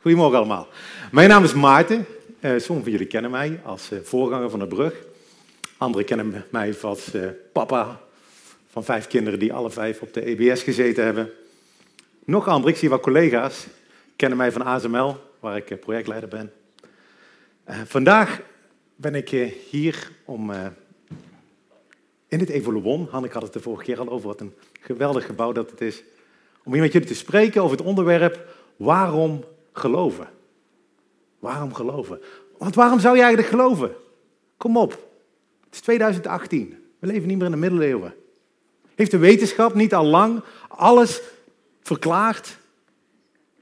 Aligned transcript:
Goedemorgen 0.00 0.38
allemaal. 0.38 0.68
Mijn 1.12 1.28
naam 1.28 1.44
is 1.44 1.54
Maarten. 1.54 1.96
Uh, 1.96 2.04
sommigen 2.40 2.82
van 2.82 2.90
jullie 2.90 3.06
kennen 3.06 3.30
mij 3.30 3.60
als 3.64 3.92
uh, 3.92 3.98
voorganger 4.02 4.50
van 4.50 4.58
de 4.58 4.66
brug. 4.66 4.94
Anderen 5.76 6.06
kennen 6.06 6.44
mij 6.50 6.74
als 6.82 7.14
uh, 7.14 7.28
papa 7.52 8.00
van 8.70 8.84
vijf 8.84 9.06
kinderen 9.06 9.38
die 9.38 9.52
alle 9.52 9.70
vijf 9.70 10.00
op 10.00 10.14
de 10.14 10.24
EBS 10.24 10.62
gezeten 10.62 11.04
hebben. 11.04 11.30
Nog 12.24 12.48
anderen, 12.48 12.72
ik 12.72 12.78
zie 12.78 12.88
wat 12.88 13.00
collega's, 13.00 13.66
kennen 14.16 14.38
mij 14.38 14.52
van 14.52 14.62
ASML, 14.62 15.16
waar 15.40 15.56
ik 15.56 15.80
projectleider 15.80 16.28
ben. 16.28 16.52
vandaag 17.86 18.40
ben 18.96 19.14
ik 19.14 19.28
hier 19.70 20.10
om 20.24 20.52
in 22.28 22.40
het 22.40 22.48
Evoluon, 22.48 23.08
Hanneke 23.10 23.34
had 23.34 23.42
het 23.42 23.52
de 23.52 23.60
vorige 23.60 23.84
keer 23.84 24.00
al 24.00 24.08
over, 24.08 24.28
wat 24.28 24.40
een 24.40 24.54
geweldig 24.80 25.26
gebouw 25.26 25.52
dat 25.52 25.70
het 25.70 25.80
is, 25.80 26.02
om 26.64 26.72
hier 26.72 26.82
met 26.82 26.92
jullie 26.92 27.08
te 27.08 27.14
spreken 27.14 27.62
over 27.62 27.76
het 27.76 27.86
onderwerp 27.86 28.46
waarom 28.76 29.44
geloven. 29.78 30.28
Waarom 31.38 31.74
geloven? 31.74 32.20
Want 32.58 32.74
waarom 32.74 33.00
zou 33.00 33.16
je 33.16 33.22
eigenlijk 33.22 33.50
geloven? 33.50 33.94
Kom 34.56 34.76
op, 34.76 34.90
het 35.64 35.74
is 35.74 35.80
2018. 35.80 36.76
We 36.98 37.06
leven 37.06 37.28
niet 37.28 37.36
meer 37.36 37.46
in 37.46 37.52
de 37.52 37.58
middeleeuwen. 37.58 38.14
Heeft 38.94 39.10
de 39.10 39.18
wetenschap 39.18 39.74
niet 39.74 39.94
al 39.94 40.04
lang 40.04 40.42
alles 40.68 41.20
verklaard? 41.82 42.58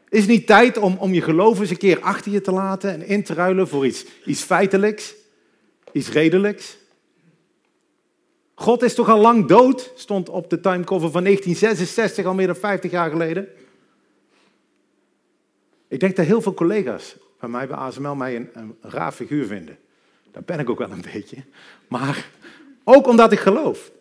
Is 0.08 0.20
het 0.20 0.30
niet 0.30 0.46
tijd 0.46 0.78
om, 0.78 0.96
om 0.98 1.14
je 1.14 1.22
geloof 1.22 1.60
eens 1.60 1.70
een 1.70 1.76
keer 1.76 2.00
achter 2.00 2.32
je 2.32 2.40
te 2.40 2.52
laten 2.52 2.90
en 2.90 3.06
in 3.06 3.22
te 3.22 3.34
ruilen 3.34 3.68
voor 3.68 3.86
iets, 3.86 4.04
iets 4.24 4.42
feitelijks, 4.42 5.14
iets 5.92 6.10
redelijks? 6.10 6.76
God 8.54 8.82
is 8.82 8.94
toch 8.94 9.08
al 9.08 9.20
lang 9.20 9.46
dood, 9.46 9.92
stond 9.94 10.28
op 10.28 10.50
de 10.50 10.60
timecover 10.60 11.10
van 11.10 11.22
1966, 11.24 12.24
al 12.24 12.34
meer 12.34 12.46
dan 12.46 12.56
50 12.56 12.90
jaar 12.90 13.10
geleden. 13.10 13.48
Ik 15.88 16.00
denk 16.00 16.16
dat 16.16 16.26
heel 16.26 16.42
veel 16.42 16.54
collega's 16.54 17.16
van 17.38 17.50
mij 17.50 17.66
bij 17.66 17.76
ASML 17.76 18.14
mij 18.14 18.48
een, 18.52 18.76
raar 18.80 19.12
figuur 19.12 19.46
vinden. 19.46 19.78
Dat 20.30 20.46
ben 20.46 20.58
ik 20.58 20.70
ook 20.70 20.78
wel 20.78 20.90
een 20.90 21.04
beetje. 21.12 21.44
Maar 21.88 22.30
ook 22.84 23.06
omdat 23.06 23.32
ik 23.32 23.38
geloof. 23.38 23.92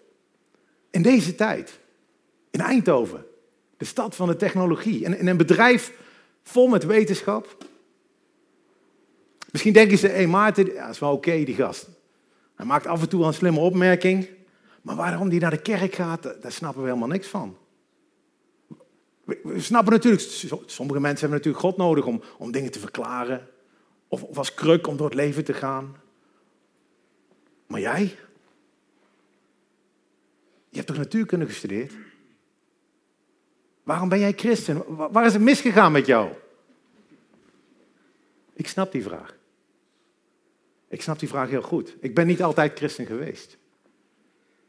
In 0.89 1.01
deze 1.01 1.35
tijd, 1.35 1.79
in 2.51 2.59
Eindhoven, 2.59 3.25
de 3.77 3.85
stad 3.85 4.15
van 4.15 4.27
de 4.27 4.35
technologie, 4.35 5.03
in 5.03 5.27
een 5.27 5.37
bedrijf 5.37 5.93
vol 6.43 6.67
met 6.67 6.85
wetenschap. 6.85 7.57
Misschien 9.51 9.73
denken 9.73 9.97
ze, 9.97 10.07
hé 10.07 10.13
hey 10.13 10.27
Maarten, 10.27 10.75
dat 10.75 10.89
is 10.89 10.99
wel 10.99 11.11
oké 11.11 11.43
die 11.43 11.55
gast. 11.55 11.89
Hij 12.55 12.65
maakt 12.65 12.87
af 12.87 13.01
en 13.01 13.09
toe 13.09 13.25
een 13.25 13.33
slimme 13.33 13.59
opmerking. 13.59 14.27
Maar 14.81 14.95
waarom 14.95 15.29
die 15.29 15.39
naar 15.39 15.51
de 15.51 15.61
kerk 15.61 15.95
gaat, 15.95 16.23
daar 16.23 16.51
snappen 16.51 16.81
we 16.81 16.87
helemaal 16.87 17.07
niks 17.07 17.27
van. 17.27 17.57
We 19.25 19.59
snappen 19.59 19.93
natuurlijk, 19.93 20.23
sommige 20.65 20.99
mensen 20.99 21.19
hebben 21.19 21.37
natuurlijk 21.37 21.63
God 21.63 21.77
nodig 21.77 22.05
om, 22.05 22.21
om 22.37 22.51
dingen 22.51 22.71
te 22.71 22.79
verklaren. 22.79 23.47
Of, 24.07 24.23
of 24.23 24.37
als 24.37 24.53
kruk 24.53 24.87
om 24.87 24.97
door 24.97 25.05
het 25.05 25.15
leven 25.15 25.43
te 25.43 25.53
gaan. 25.53 25.95
Maar 27.67 27.79
jij? 27.79 28.15
Je 30.69 30.81
hebt 30.81 30.87
toch 30.87 30.97
natuurkunde 30.97 31.45
gestudeerd? 31.45 31.93
Waarom 33.83 34.09
ben 34.09 34.19
jij 34.19 34.33
christen? 34.35 34.95
Waar 35.11 35.25
is 35.25 35.33
het 35.33 35.41
misgegaan 35.41 35.91
met 35.91 36.05
jou? 36.05 36.31
Ik 38.53 38.67
snap 38.67 38.91
die 38.91 39.03
vraag. 39.03 39.37
Ik 40.87 41.01
snap 41.01 41.19
die 41.19 41.29
vraag 41.29 41.49
heel 41.49 41.61
goed. 41.61 41.95
Ik 41.99 42.15
ben 42.15 42.27
niet 42.27 42.43
altijd 42.43 42.77
christen 42.77 43.05
geweest. 43.05 43.57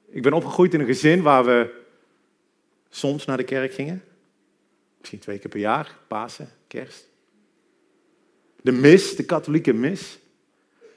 Ik 0.09 0.23
ben 0.23 0.33
opgegroeid 0.33 0.75
in 0.75 0.81
een 0.81 0.87
gezin 0.87 1.23
waar 1.23 1.45
we 1.45 1.84
soms 2.89 3.25
naar 3.25 3.37
de 3.37 3.45
kerk 3.45 3.73
gingen. 3.73 4.05
Misschien 5.07 5.25
twee 5.27 5.39
keer 5.39 5.51
per 5.51 5.61
jaar, 5.61 5.99
Pasen, 6.09 6.49
Kerst. 6.67 7.09
De 8.62 8.73
mis, 8.73 9.17
de 9.17 9.25
katholieke 9.25 9.73
mis, 9.73 10.19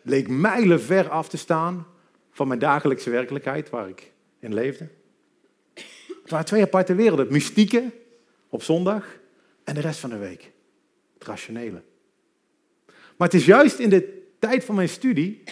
leek 0.02 0.28
mijlen 0.28 0.82
ver 0.82 1.10
af 1.10 1.30
te 1.30 1.38
staan 1.38 1.88
van 2.32 2.48
mijn 2.48 2.60
dagelijkse 2.60 3.10
werkelijkheid 3.10 3.70
waar 3.70 3.90
ik 3.90 4.12
in 4.40 4.54
leefde. 4.54 4.88
Het 6.22 6.30
waren 6.30 6.46
twee 6.46 6.62
aparte 6.62 6.96
werelden. 6.96 7.26
Het 7.26 7.34
mystieke 7.34 7.92
op 8.50 8.64
zondag 8.64 9.06
en 9.64 9.74
de 9.74 9.82
rest 9.82 10.00
van 10.00 10.10
de 10.10 10.18
week. 10.18 10.52
Het 11.14 11.28
rationele. 11.28 11.82
Maar 13.18 13.28
het 13.28 13.34
is 13.34 13.46
juist 13.46 13.80
in 13.80 13.90
de 13.90 14.28
tijd 14.40 14.64
van 14.64 14.76
mijn 14.76 14.90
studie 14.90 15.44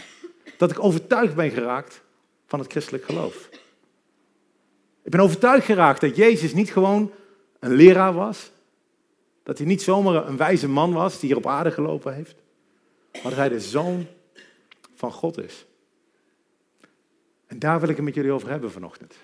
dat 0.58 0.72
ik 0.72 0.84
overtuigd 0.84 1.36
ben 1.36 1.52
geraakt 1.52 2.02
van 2.48 2.60
het 2.60 2.72
christelijk 2.72 3.06
geloof. 3.06 3.50
Ik 5.04 5.12
ben 5.12 5.20
overtuigd 5.20 5.66
geraakt 5.66 6.02
dat 6.02 6.16
Jezus 6.16 6.54
niet 6.54 6.72
gewoon 6.72 7.12
een 7.60 7.74
leraar 7.74 8.14
was. 8.14 8.52
Dat 9.44 9.58
hij 9.58 9.68
niet 9.68 9.82
zomaar 9.82 10.28
een 10.28 10.38
wijze 10.38 10.70
man 10.70 10.94
was 10.94 11.20
die 11.20 11.30
hier 11.30 11.38
op 11.38 11.48
aarde 11.48 11.72
gelopen 11.72 12.14
heeft. 12.14 12.36
Maar 13.12 13.22
dat 13.22 13.36
hij 13.36 13.50
de 13.50 13.60
zoon 13.60 14.08
van 14.96 15.12
God 15.12 15.38
is. 15.38 15.66
En 17.48 17.60
daar 17.60 17.80
wil 17.80 17.90
ik 17.90 17.96
het 17.96 18.06
met 18.06 18.16
jullie 18.16 18.32
over 18.32 18.50
hebben 18.50 18.72
vanochtend. 18.72 19.16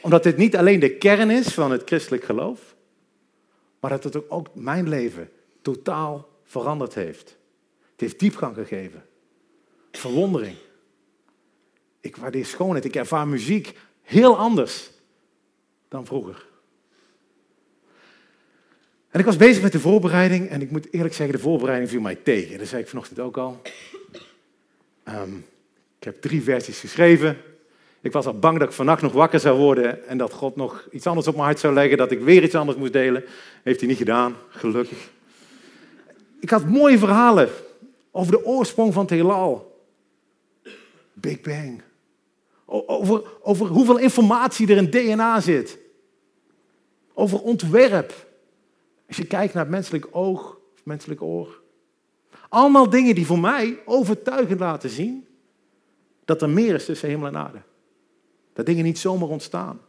Omdat 0.00 0.22
dit 0.22 0.36
niet 0.36 0.56
alleen 0.56 0.80
de 0.80 0.96
kern 0.96 1.30
is 1.30 1.54
van 1.54 1.70
het 1.70 1.82
christelijk 1.84 2.24
geloof. 2.24 2.74
Maar 3.80 3.90
dat 3.90 4.04
het 4.04 4.30
ook 4.30 4.54
mijn 4.54 4.88
leven 4.88 5.30
totaal 5.62 6.28
veranderd 6.44 6.94
heeft. 6.94 7.36
Het 7.90 8.00
heeft 8.00 8.18
diepgang 8.18 8.54
gegeven. 8.54 9.04
Verwondering. 9.92 10.56
Ik 12.00 12.16
waardeer 12.16 12.46
schoonheid. 12.46 12.84
Ik 12.84 12.96
ervaar 12.96 13.28
muziek 13.28 13.78
heel 14.02 14.36
anders 14.38 14.90
dan 15.88 16.06
vroeger. 16.06 16.46
En 19.12 19.20
ik 19.20 19.24
was 19.26 19.36
bezig 19.36 19.62
met 19.62 19.72
de 19.72 19.80
voorbereiding 19.80 20.48
en 20.48 20.60
ik 20.60 20.70
moet 20.70 20.92
eerlijk 20.92 21.14
zeggen, 21.14 21.36
de 21.36 21.42
voorbereiding 21.42 21.90
viel 21.90 22.00
mij 22.00 22.14
tegen. 22.14 22.58
Dat 22.58 22.66
zei 22.66 22.82
ik 22.82 22.88
vanochtend 22.88 23.18
ook 23.18 23.36
al. 23.36 23.60
Um, 25.08 25.44
ik 25.98 26.04
heb 26.04 26.20
drie 26.20 26.42
versies 26.42 26.80
geschreven. 26.80 27.36
Ik 28.00 28.12
was 28.12 28.26
al 28.26 28.38
bang 28.38 28.58
dat 28.58 28.68
ik 28.68 28.74
vannacht 28.74 29.02
nog 29.02 29.12
wakker 29.12 29.40
zou 29.40 29.58
worden 29.58 30.08
en 30.08 30.18
dat 30.18 30.32
God 30.32 30.56
nog 30.56 30.88
iets 30.90 31.06
anders 31.06 31.26
op 31.26 31.34
mijn 31.34 31.46
hart 31.46 31.58
zou 31.58 31.74
leggen, 31.74 31.96
dat 31.96 32.10
ik 32.10 32.20
weer 32.20 32.42
iets 32.42 32.54
anders 32.54 32.78
moest 32.78 32.92
delen. 32.92 33.24
Heeft 33.62 33.78
hij 33.80 33.88
niet 33.88 33.98
gedaan, 33.98 34.36
gelukkig. 34.48 35.10
Ik 36.40 36.50
had 36.50 36.64
mooie 36.64 36.98
verhalen 36.98 37.48
over 38.10 38.32
de 38.32 38.44
oorsprong 38.44 38.92
van 38.92 39.02
het 39.02 39.10
heelal. 39.10 39.80
Big 41.12 41.40
Bang. 41.40 41.82
Over, 42.64 43.22
over 43.42 43.66
hoeveel 43.66 43.98
informatie 43.98 44.68
er 44.68 44.76
in 44.76 44.90
DNA 44.90 45.40
zit. 45.40 45.78
Over 47.14 47.40
ontwerp. 47.40 48.30
Als 49.12 49.20
je 49.20 49.26
kijkt 49.26 49.54
naar 49.54 49.62
het 49.62 49.72
menselijk 49.72 50.08
oog 50.10 50.58
of 50.74 50.84
menselijk 50.84 51.22
oor. 51.22 51.60
Allemaal 52.48 52.90
dingen 52.90 53.14
die 53.14 53.26
voor 53.26 53.38
mij 53.38 53.78
overtuigend 53.84 54.60
laten 54.60 54.90
zien 54.90 55.26
dat 56.24 56.42
er 56.42 56.48
meer 56.48 56.74
is 56.74 56.84
tussen 56.84 57.08
hemel 57.08 57.26
en 57.26 57.36
aarde. 57.36 57.62
Dat 58.52 58.66
dingen 58.66 58.84
niet 58.84 58.98
zomaar 58.98 59.28
ontstaan. 59.28 59.80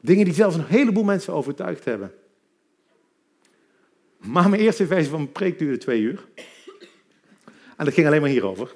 Dingen 0.00 0.24
die 0.24 0.34
zelfs 0.34 0.56
een 0.56 0.64
heleboel 0.64 1.02
mensen 1.02 1.32
overtuigd 1.32 1.84
hebben. 1.84 2.12
Maar 4.16 4.48
mijn 4.48 4.62
eerste 4.62 4.86
versie 4.86 5.10
van 5.10 5.20
mijn 5.20 5.32
preek 5.32 5.58
duurde 5.58 5.78
twee 5.78 6.00
uur. 6.00 6.28
En 7.76 7.84
dat 7.84 7.94
ging 7.94 8.06
alleen 8.06 8.20
maar 8.20 8.30
hierover. 8.30 8.74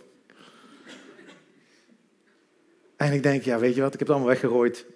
En 2.96 3.12
ik 3.12 3.22
denk, 3.22 3.42
ja, 3.42 3.58
weet 3.58 3.74
je 3.74 3.80
wat, 3.80 3.92
ik 3.92 3.98
heb 3.98 4.08
het 4.08 4.16
allemaal 4.16 4.34
weggegooid. 4.34 4.86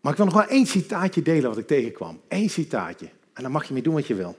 Maar 0.00 0.12
ik 0.12 0.18
wil 0.18 0.26
nog 0.26 0.34
wel 0.34 0.46
één 0.46 0.66
citaatje 0.66 1.22
delen 1.22 1.48
wat 1.48 1.58
ik 1.58 1.66
tegenkwam. 1.66 2.20
Eén 2.28 2.50
citaatje. 2.50 3.16
En 3.38 3.44
dan 3.44 3.52
mag 3.52 3.64
je 3.64 3.72
mee 3.72 3.82
doen 3.82 3.94
wat 3.94 4.06
je 4.06 4.14
wil. 4.14 4.36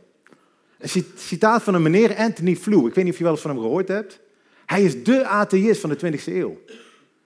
Een 0.77 1.05
citaat 1.15 1.63
van 1.63 1.73
een 1.73 1.81
meneer 1.81 2.15
Anthony 2.15 2.55
Flew. 2.55 2.87
Ik 2.87 2.93
weet 2.93 3.03
niet 3.03 3.13
of 3.13 3.17
je 3.17 3.23
wel 3.23 3.33
eens 3.33 3.41
van 3.41 3.51
hem 3.51 3.59
gehoord 3.59 3.87
hebt. 3.87 4.19
Hij 4.65 4.83
is 4.83 5.03
de 5.03 5.25
atheïst 5.25 5.81
van 5.81 5.89
de 5.89 5.97
20e 5.97 6.23
eeuw. 6.25 6.61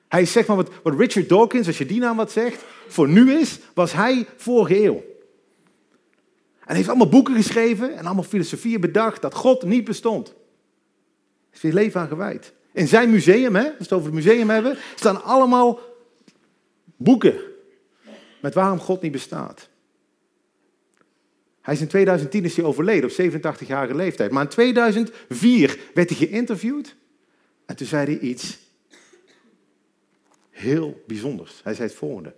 Hij 0.07 0.21
is 0.21 0.31
zeg 0.31 0.47
maar 0.47 0.55
wat, 0.55 0.69
Richard 0.83 1.29
Dawkins, 1.29 1.67
als 1.67 1.77
je 1.77 1.85
die 1.85 1.99
naam 1.99 2.17
wat 2.17 2.31
zegt, 2.31 2.63
voor 2.87 3.09
nu 3.09 3.31
is, 3.31 3.59
was 3.73 3.93
hij 3.93 4.27
vorige 4.35 4.83
eeuw. 4.83 4.95
En 4.95 5.03
hij 6.65 6.75
heeft 6.75 6.87
allemaal 6.87 7.09
boeken 7.09 7.35
geschreven 7.35 7.97
en 7.97 8.05
allemaal 8.05 8.23
filosofieën 8.23 8.81
bedacht 8.81 9.21
dat 9.21 9.33
God 9.33 9.63
niet 9.63 9.83
bestond. 9.83 10.33
Is 11.51 11.59
zijn 11.59 11.73
leven 11.73 12.01
aan 12.01 12.07
gewijd. 12.07 12.53
In 12.71 12.87
zijn 12.87 13.09
museum, 13.09 13.55
hè, 13.55 13.63
als 13.63 13.77
we 13.77 13.83
het 13.83 13.93
over 13.93 14.05
het 14.05 14.15
museum 14.15 14.49
hebben, 14.49 14.77
staan 14.95 15.23
allemaal 15.23 15.79
boeken 16.95 17.35
met 18.41 18.53
waarom 18.53 18.79
God 18.79 19.01
niet 19.01 19.11
bestaat. 19.11 19.71
Hij 21.63 21.73
is 21.73 21.81
in 21.81 21.87
2010 21.87 22.45
is 22.45 22.55
hij 22.55 22.65
overleden 22.65 23.09
op 23.09 23.31
87-jarige 23.41 23.95
leeftijd. 23.95 24.31
Maar 24.31 24.43
in 24.43 24.49
2004 24.49 25.79
werd 25.93 26.09
hij 26.09 26.27
geïnterviewd 26.27 26.95
en 27.65 27.75
toen 27.75 27.87
zei 27.87 28.05
hij 28.05 28.19
iets 28.19 28.57
heel 30.49 31.03
bijzonders. 31.07 31.61
Hij 31.63 31.73
zei 31.73 31.87
het 31.87 31.97
volgende. 31.97 32.33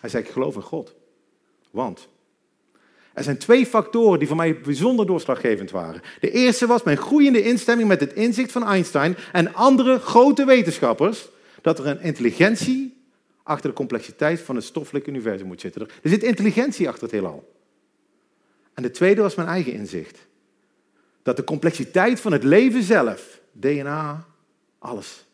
Hij 0.00 0.10
zei, 0.10 0.22
ik 0.22 0.30
geloof 0.30 0.54
in 0.54 0.62
God. 0.62 0.94
Want 1.70 2.08
er 3.12 3.22
zijn 3.22 3.38
twee 3.38 3.66
factoren 3.66 4.18
die 4.18 4.28
voor 4.28 4.36
mij 4.36 4.60
bijzonder 4.60 5.06
doorslaggevend 5.06 5.70
waren. 5.70 6.02
De 6.20 6.30
eerste 6.30 6.66
was 6.66 6.82
mijn 6.82 6.96
groeiende 6.96 7.42
instemming 7.42 7.88
met 7.88 8.00
het 8.00 8.12
inzicht 8.12 8.52
van 8.52 8.64
Einstein 8.64 9.16
en 9.32 9.54
andere 9.54 9.98
grote 9.98 10.44
wetenschappers 10.44 11.28
dat 11.60 11.78
er 11.78 11.86
een 11.86 12.00
intelligentie 12.00 13.01
achter 13.52 13.70
de 13.70 13.76
complexiteit 13.76 14.40
van 14.40 14.54
het 14.54 14.64
stoffelijk 14.64 15.06
universum 15.06 15.46
moet 15.46 15.60
zitten. 15.60 15.88
Er 16.02 16.10
zit 16.10 16.22
intelligentie 16.22 16.88
achter 16.88 17.02
het 17.02 17.12
heelal. 17.12 17.52
En 18.74 18.82
de 18.82 18.90
tweede 18.90 19.22
was 19.22 19.34
mijn 19.34 19.48
eigen 19.48 19.72
inzicht. 19.72 20.26
Dat 21.22 21.36
de 21.36 21.44
complexiteit 21.44 22.20
van 22.20 22.32
het 22.32 22.44
leven 22.44 22.82
zelf, 22.82 23.40
DNA, 23.52 24.26
alles, 24.78 25.26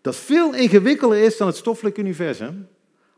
dat 0.00 0.16
veel 0.16 0.54
ingewikkelder 0.54 1.18
is 1.18 1.36
dan 1.36 1.46
het 1.46 1.56
stoffelijk 1.56 1.98
universum, 1.98 2.68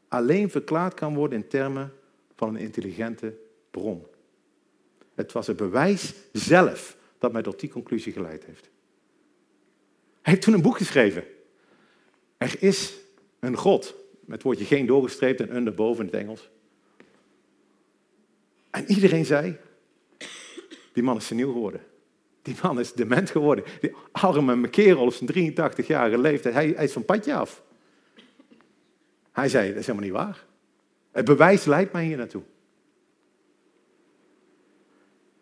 alleen 0.08 0.50
verklaard 0.50 0.94
kan 0.94 1.14
worden 1.14 1.38
in 1.38 1.48
termen 1.48 1.92
van 2.36 2.48
een 2.48 2.60
intelligente 2.60 3.34
bron. 3.70 4.06
Het 5.14 5.32
was 5.32 5.46
het 5.46 5.56
bewijs 5.56 6.14
zelf 6.32 6.96
dat 7.18 7.32
mij 7.32 7.42
tot 7.42 7.60
die 7.60 7.70
conclusie 7.70 8.12
geleid 8.12 8.44
heeft. 8.44 8.70
Hij 10.22 10.32
heeft 10.32 10.42
toen 10.42 10.54
een 10.54 10.62
boek 10.62 10.76
geschreven. 10.76 11.24
Er 12.36 12.62
is 12.62 12.94
een 13.40 13.56
God. 13.56 13.94
Met 14.24 14.42
woordje 14.42 14.64
geen 14.64 14.86
doorgestreept 14.86 15.40
en 15.40 15.56
een 15.56 15.66
erboven 15.66 16.04
in 16.06 16.10
het 16.10 16.20
Engels. 16.20 16.50
En 18.70 18.90
iedereen 18.90 19.24
zei, 19.24 19.56
die 20.92 21.02
man 21.02 21.16
is 21.16 21.26
seniel 21.26 21.52
geworden. 21.52 21.80
Die 22.42 22.56
man 22.62 22.80
is 22.80 22.92
dement 22.92 23.30
geworden. 23.30 23.64
Die 23.80 23.94
arme 24.12 24.68
kerel 24.68 25.04
op 25.04 25.12
zijn 25.12 25.54
83-jarige 25.54 26.18
leeftijd, 26.18 26.54
hij, 26.54 26.72
hij 26.76 26.84
is 26.84 26.92
van 26.92 27.04
padje 27.04 27.34
af. 27.34 27.62
Hij 29.32 29.48
zei, 29.48 29.68
dat 29.68 29.78
is 29.78 29.86
helemaal 29.86 30.08
niet 30.08 30.16
waar. 30.16 30.44
Het 31.10 31.24
bewijs 31.24 31.64
leidt 31.64 31.92
mij 31.92 32.04
hier 32.04 32.16
naartoe. 32.16 32.42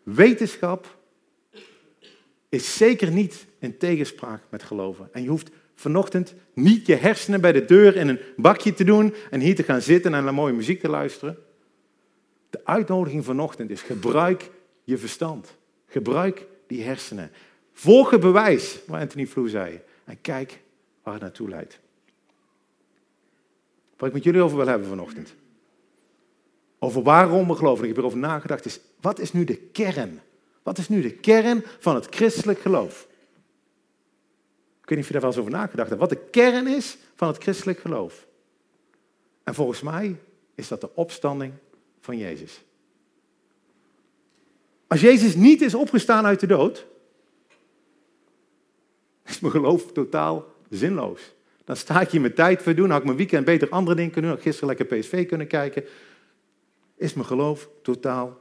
Wetenschap 0.03 0.97
is 2.49 2.77
zeker 2.77 3.11
niet 3.11 3.45
in 3.59 3.77
tegenspraak 3.77 4.41
met 4.49 4.63
geloven. 4.63 5.09
En 5.11 5.23
je 5.23 5.29
hoeft 5.29 5.49
vanochtend 5.81 6.33
niet 6.53 6.85
je 6.85 6.95
hersenen 6.95 7.41
bij 7.41 7.51
de 7.51 7.65
deur 7.65 7.95
in 7.95 8.07
een 8.07 8.19
bakje 8.35 8.73
te 8.73 8.83
doen 8.83 9.13
en 9.29 9.39
hier 9.39 9.55
te 9.55 9.63
gaan 9.63 9.81
zitten 9.81 10.13
en 10.13 10.23
naar 10.23 10.33
mooie 10.33 10.53
muziek 10.53 10.79
te 10.79 10.89
luisteren. 10.89 11.37
De 12.49 12.61
uitnodiging 12.63 13.25
vanochtend 13.25 13.69
is 13.69 13.81
gebruik 13.81 14.49
je 14.83 14.97
verstand. 14.97 15.55
Gebruik 15.87 16.47
die 16.67 16.83
hersenen. 16.83 17.31
Volg 17.73 18.09
het 18.09 18.19
bewijs, 18.19 18.79
wat 18.87 18.99
Anthony 18.99 19.27
Flew 19.27 19.49
zei. 19.49 19.81
En 20.03 20.21
kijk 20.21 20.59
waar 21.03 21.13
het 21.13 21.23
naartoe 21.23 21.49
leidt. 21.49 21.79
Wat 23.97 24.07
ik 24.07 24.15
met 24.15 24.23
jullie 24.23 24.41
over 24.41 24.57
wil 24.57 24.67
hebben 24.67 24.87
vanochtend. 24.87 25.33
Over 26.79 27.03
waarom 27.03 27.47
we 27.47 27.55
geloven. 27.55 27.83
Ik 27.83 27.89
heb 27.89 27.97
erover 27.97 28.17
nagedacht. 28.17 28.65
Is, 28.65 28.79
wat 29.01 29.19
is 29.19 29.33
nu 29.33 29.43
de 29.43 29.55
kern? 29.55 30.21
Wat 30.63 30.77
is 30.77 30.89
nu 30.89 31.01
de 31.01 31.11
kern 31.11 31.63
van 31.79 31.95
het 31.95 32.07
christelijk 32.09 32.59
geloof? 32.59 33.07
Weet 34.91 34.99
niet 34.99 35.09
of 35.09 35.15
je 35.15 35.21
daar 35.21 35.31
wel 35.31 35.41
eens 35.41 35.49
over 35.49 35.59
nagedacht 35.59 35.89
hebt. 35.89 36.01
Wat 36.01 36.09
de 36.09 36.29
kern 36.29 36.67
is 36.67 36.97
van 37.15 37.27
het 37.27 37.43
christelijk 37.43 37.79
geloof. 37.79 38.27
En 39.43 39.53
volgens 39.53 39.81
mij 39.81 40.19
is 40.55 40.67
dat 40.67 40.81
de 40.81 40.95
opstanding 40.95 41.53
van 41.99 42.17
Jezus. 42.17 42.63
Als 44.87 45.01
Jezus 45.01 45.35
niet 45.35 45.61
is 45.61 45.73
opgestaan 45.73 46.25
uit 46.25 46.39
de 46.39 46.47
dood, 46.47 46.85
is 49.25 49.39
mijn 49.39 49.53
geloof 49.53 49.91
totaal 49.91 50.45
zinloos. 50.69 51.33
Dan 51.63 51.75
sta 51.75 52.01
ik 52.01 52.09
hier 52.09 52.21
mijn 52.21 52.33
tijd 52.33 52.61
voor 52.61 52.75
doen, 52.75 52.89
had 52.89 52.99
ik 52.99 53.05
mijn 53.05 53.17
weekend 53.17 53.45
beter 53.45 53.69
andere 53.69 53.95
dingen 53.95 54.11
kunnen 54.11 54.29
doen, 54.31 54.39
had 54.39 54.47
ik 54.47 54.53
gisteren 54.53 54.77
lekker 54.77 54.97
PSV 54.97 55.27
kunnen 55.27 55.47
kijken. 55.47 55.83
Is 56.95 57.13
mijn 57.13 57.27
geloof 57.27 57.69
totaal 57.81 58.39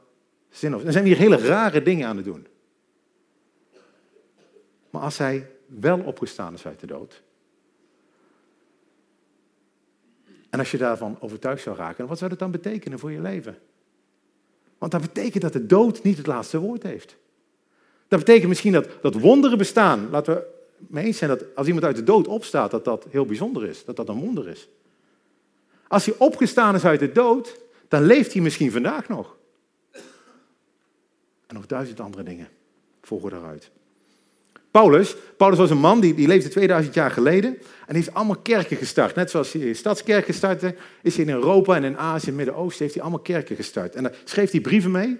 zinloos. 0.48 0.82
Dan 0.82 0.92
zijn 0.92 1.04
we 1.04 1.10
hier 1.10 1.18
hele 1.18 1.38
rare 1.38 1.82
dingen 1.82 2.08
aan 2.08 2.16
het 2.16 2.24
doen. 2.24 2.46
Maar 4.90 5.02
als 5.02 5.18
hij 5.18 5.50
wel 5.78 6.00
opgestaan 6.00 6.54
is 6.54 6.66
uit 6.66 6.80
de 6.80 6.86
dood, 6.86 7.22
en 10.50 10.58
als 10.58 10.70
je 10.70 10.78
daarvan 10.78 11.16
overtuigd 11.20 11.62
zou 11.62 11.76
raken, 11.76 12.06
wat 12.06 12.18
zou 12.18 12.30
dat 12.30 12.38
dan 12.38 12.50
betekenen 12.50 12.98
voor 12.98 13.12
je 13.12 13.20
leven? 13.20 13.58
Want 14.78 14.92
dat 14.92 15.00
betekent 15.00 15.42
dat 15.42 15.52
de 15.52 15.66
dood 15.66 16.02
niet 16.02 16.16
het 16.16 16.26
laatste 16.26 16.58
woord 16.58 16.82
heeft. 16.82 17.16
Dat 18.08 18.18
betekent 18.18 18.48
misschien 18.48 18.72
dat, 18.72 18.88
dat 19.02 19.14
wonderen 19.14 19.58
bestaan. 19.58 20.10
Laten 20.10 20.34
we 20.34 20.46
mee 20.76 21.04
eens 21.04 21.18
zijn 21.18 21.30
dat 21.30 21.44
als 21.54 21.66
iemand 21.66 21.84
uit 21.84 21.96
de 21.96 22.02
dood 22.02 22.28
opstaat, 22.28 22.70
dat 22.70 22.84
dat 22.84 23.06
heel 23.10 23.26
bijzonder 23.26 23.66
is. 23.66 23.84
Dat 23.84 23.96
dat 23.96 24.08
een 24.08 24.20
wonder 24.20 24.48
is. 24.48 24.68
Als 25.88 26.06
hij 26.06 26.14
opgestaan 26.18 26.74
is 26.74 26.84
uit 26.84 27.00
de 27.00 27.12
dood, 27.12 27.60
dan 27.88 28.02
leeft 28.02 28.32
hij 28.32 28.42
misschien 28.42 28.72
vandaag 28.72 29.08
nog. 29.08 29.36
En 31.46 31.54
nog 31.54 31.66
duizend 31.66 32.00
andere 32.00 32.22
dingen 32.22 32.48
volgen 33.02 33.30
daaruit. 33.30 33.70
Paulus, 34.70 35.16
Paulus 35.36 35.58
was 35.58 35.70
een 35.70 35.78
man 35.78 36.00
die, 36.00 36.14
die 36.14 36.26
leefde 36.26 36.48
2000 36.48 36.94
jaar 36.94 37.10
geleden 37.10 37.58
en 37.86 37.94
heeft 37.94 38.14
allemaal 38.14 38.36
kerken 38.36 38.76
gestart. 38.76 39.14
Net 39.14 39.30
zoals 39.30 39.52
hij 39.52 39.72
stadskerken 39.72 40.34
startte, 40.34 40.74
is 41.02 41.16
hij 41.16 41.24
in 41.24 41.30
Europa 41.30 41.76
en 41.76 41.84
in 41.84 41.98
Azië 41.98 42.28
en 42.28 42.34
Midden-Oosten 42.34 42.82
heeft 42.82 42.94
hij 42.94 43.02
allemaal 43.02 43.22
kerken 43.22 43.56
gestart. 43.56 43.94
En 43.94 44.02
daar 44.02 44.14
schreef 44.24 44.50
hij 44.50 44.60
brieven 44.60 44.90
mee. 44.90 45.18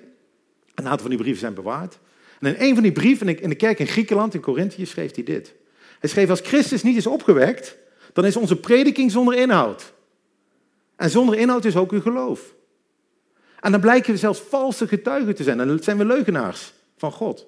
Een 0.75 0.85
aantal 0.85 0.99
van 0.99 1.09
die 1.11 1.19
brieven 1.19 1.41
zijn 1.41 1.55
bewaard. 1.55 1.99
En 2.41 2.57
in 2.57 2.69
een 2.69 2.75
van 2.75 2.83
die 2.83 2.93
brieven 2.93 3.41
in 3.41 3.49
de 3.49 3.55
kerk 3.55 3.79
in 3.79 3.87
Griekenland, 3.87 4.35
in 4.35 4.41
Corinthië, 4.41 4.87
schreef 4.87 5.15
hij 5.15 5.25
dit. 5.25 5.55
Hij 5.99 6.09
schreef, 6.09 6.31
als 6.31 6.41
Christus 6.41 6.83
niet 6.83 6.97
is 6.97 7.07
opgewekt, 7.07 7.77
dan 8.13 8.25
is 8.25 8.37
onze 8.37 8.57
prediking 8.57 9.11
zonder 9.11 9.35
inhoud. 9.35 9.93
En 10.97 11.11
zonder 11.11 11.39
inhoud 11.39 11.65
is 11.65 11.77
ook 11.77 11.93
uw 11.93 12.01
geloof. 12.01 12.55
En 13.61 13.71
dan 13.71 13.81
blijken 13.81 14.13
we 14.13 14.19
zelfs 14.19 14.41
valse 14.41 14.89
getuigen 14.89 15.35
te 15.35 15.43
zijn. 15.43 15.59
Dan 15.59 15.79
zijn 15.83 15.99
we 15.99 16.05
leugenaars 16.05 16.73
van 16.97 17.13
God. 17.13 17.47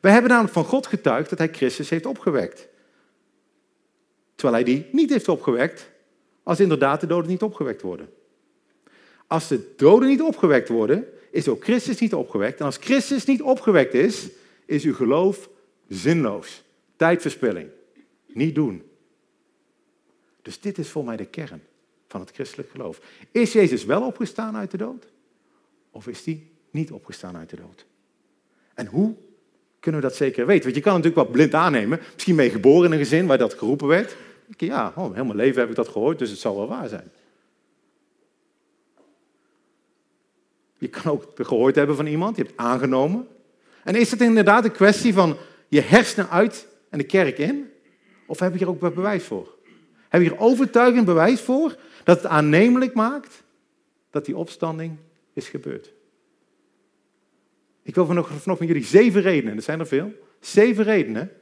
We 0.00 0.10
hebben 0.10 0.30
namelijk 0.30 0.54
van 0.54 0.64
God 0.64 0.86
getuigd 0.86 1.30
dat 1.30 1.38
hij 1.38 1.48
Christus 1.48 1.90
heeft 1.90 2.06
opgewekt. 2.06 2.68
Terwijl 4.34 4.64
hij 4.64 4.74
die 4.74 4.86
niet 4.92 5.10
heeft 5.10 5.28
opgewekt, 5.28 5.90
als 6.42 6.60
inderdaad 6.60 7.00
de 7.00 7.06
doden 7.06 7.30
niet 7.30 7.42
opgewekt 7.42 7.82
worden. 7.82 8.08
Als 9.26 9.48
de 9.48 9.74
doden 9.76 10.08
niet 10.08 10.22
opgewekt 10.22 10.68
worden, 10.68 11.06
is 11.30 11.48
ook 11.48 11.64
Christus 11.64 12.00
niet 12.00 12.14
opgewekt. 12.14 12.58
En 12.58 12.66
als 12.66 12.76
Christus 12.76 13.24
niet 13.24 13.42
opgewekt 13.42 13.94
is, 13.94 14.28
is 14.64 14.84
uw 14.84 14.94
geloof 14.94 15.48
zinloos. 15.88 16.62
Tijdverspilling. 16.96 17.68
Niet 18.26 18.54
doen. 18.54 18.82
Dus 20.42 20.60
dit 20.60 20.78
is 20.78 20.88
voor 20.88 21.04
mij 21.04 21.16
de 21.16 21.24
kern 21.24 21.62
van 22.08 22.20
het 22.20 22.30
christelijk 22.30 22.70
geloof. 22.70 23.00
Is 23.30 23.52
Jezus 23.52 23.84
wel 23.84 24.02
opgestaan 24.02 24.56
uit 24.56 24.70
de 24.70 24.76
dood? 24.76 25.06
Of 25.90 26.06
is 26.06 26.24
hij 26.24 26.46
niet 26.70 26.92
opgestaan 26.92 27.36
uit 27.36 27.50
de 27.50 27.56
dood? 27.56 27.86
En 28.74 28.86
hoe 28.86 29.14
kunnen 29.80 30.00
we 30.00 30.06
dat 30.06 30.16
zeker 30.16 30.46
weten? 30.46 30.64
Want 30.64 30.74
je 30.74 30.82
kan 30.82 30.92
natuurlijk 30.92 31.22
wat 31.22 31.32
blind 31.32 31.54
aannemen. 31.54 32.00
Misschien 32.14 32.36
je 32.36 32.50
geboren 32.50 32.86
in 32.86 32.92
een 32.92 33.04
gezin 33.04 33.26
waar 33.26 33.38
dat 33.38 33.54
geroepen 33.54 33.86
werd. 33.86 34.16
Ja, 34.56 34.92
oh, 34.96 35.14
heel 35.14 35.24
mijn 35.24 35.36
leven 35.36 35.60
heb 35.60 35.70
ik 35.70 35.76
dat 35.76 35.88
gehoord, 35.88 36.18
dus 36.18 36.30
het 36.30 36.38
zal 36.38 36.56
wel 36.56 36.68
waar 36.68 36.88
zijn. 36.88 37.10
Je 40.78 40.88
kan 40.88 41.12
ook 41.12 41.24
gehoord 41.34 41.74
hebben 41.74 41.96
van 41.96 42.06
iemand, 42.06 42.36
je 42.36 42.42
hebt 42.42 42.56
aangenomen. 42.56 43.28
En 43.84 43.94
is 43.94 44.10
het 44.10 44.20
inderdaad 44.20 44.64
een 44.64 44.72
kwestie 44.72 45.14
van 45.14 45.36
je 45.68 45.80
hersenen 45.80 46.30
uit 46.30 46.66
en 46.90 46.98
de 46.98 47.04
kerk 47.04 47.38
in? 47.38 47.70
Of 48.26 48.38
heb 48.38 48.52
je 48.52 48.58
hier 48.58 48.68
ook 48.68 48.94
bewijs 48.94 49.24
voor? 49.24 49.56
Heb 50.08 50.22
je 50.22 50.28
hier 50.28 50.38
overtuigend 50.38 51.04
bewijs 51.04 51.40
voor 51.40 51.76
dat 52.04 52.16
het 52.16 52.26
aannemelijk 52.26 52.94
maakt 52.94 53.42
dat 54.10 54.24
die 54.24 54.36
opstanding 54.36 54.96
is 55.32 55.48
gebeurd? 55.48 55.92
Ik 57.88 57.94
wil 57.94 58.06
vanochtend 58.06 58.42
van 58.42 58.66
jullie 58.66 58.84
zeven 58.84 59.20
redenen, 59.20 59.56
er 59.56 59.62
zijn 59.62 59.80
er 59.80 59.86
veel, 59.86 60.12
zeven 60.40 60.84
redenen 60.84 61.32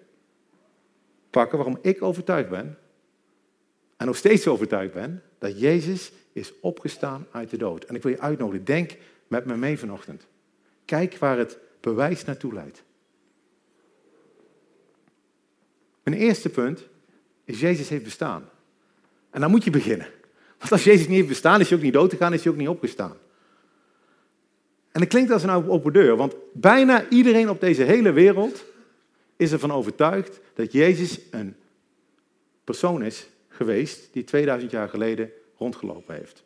pakken 1.31 1.59
waarom 1.59 1.79
ik 1.83 2.03
overtuigd 2.03 2.49
ben 2.49 2.79
en 3.97 4.07
nog 4.07 4.17
steeds 4.17 4.47
overtuigd 4.47 4.93
ben 4.93 5.23
dat 5.39 5.61
Jezus 5.61 6.13
is 6.33 6.53
opgestaan 6.61 7.27
uit 7.31 7.51
de 7.51 7.57
dood. 7.57 7.85
En 7.85 7.95
ik 7.95 8.03
wil 8.03 8.13
je 8.13 8.21
uitnodigen, 8.21 8.65
denk 8.65 8.97
met 9.27 9.45
me 9.45 9.57
mee 9.57 9.79
vanochtend. 9.79 10.27
Kijk 10.85 11.19
waar 11.19 11.39
het 11.39 11.59
bewijs 11.81 12.25
naartoe 12.25 12.53
leidt. 12.53 12.83
Mijn 16.03 16.17
eerste 16.17 16.49
punt 16.49 16.89
is 17.45 17.61
Jezus 17.61 17.89
heeft 17.89 18.05
bestaan. 18.05 18.49
En 19.31 19.41
dan 19.41 19.51
moet 19.51 19.65
je 19.65 19.71
beginnen. 19.71 20.09
Want 20.59 20.73
als 20.73 20.85
Jezus 20.85 21.07
niet 21.07 21.17
heeft 21.17 21.29
bestaan, 21.29 21.61
is 21.61 21.69
hij 21.69 21.79
ook 21.79 21.85
niet 21.85 21.93
dood 21.93 22.11
gegaan, 22.11 22.33
is 22.33 22.43
hij 22.45 22.53
ook 22.53 22.59
niet 22.59 22.69
opgestaan. 22.69 23.17
En 24.97 25.03
dat 25.03 25.11
klinkt 25.11 25.31
als 25.31 25.43
een 25.43 25.69
open 25.69 25.93
deur, 25.93 26.17
want 26.17 26.35
bijna 26.53 27.09
iedereen 27.09 27.49
op 27.49 27.61
deze 27.61 27.83
hele 27.83 28.13
wereld 28.13 28.65
is 29.37 29.53
ervan 29.53 29.73
overtuigd 29.73 30.41
dat 30.55 30.73
Jezus 30.73 31.21
een 31.31 31.57
persoon 32.65 33.03
is 33.03 33.29
geweest 33.49 34.09
die 34.13 34.25
2000 34.25 34.71
jaar 34.71 34.89
geleden 34.89 35.31
rondgelopen 35.57 36.15
heeft. 36.15 36.43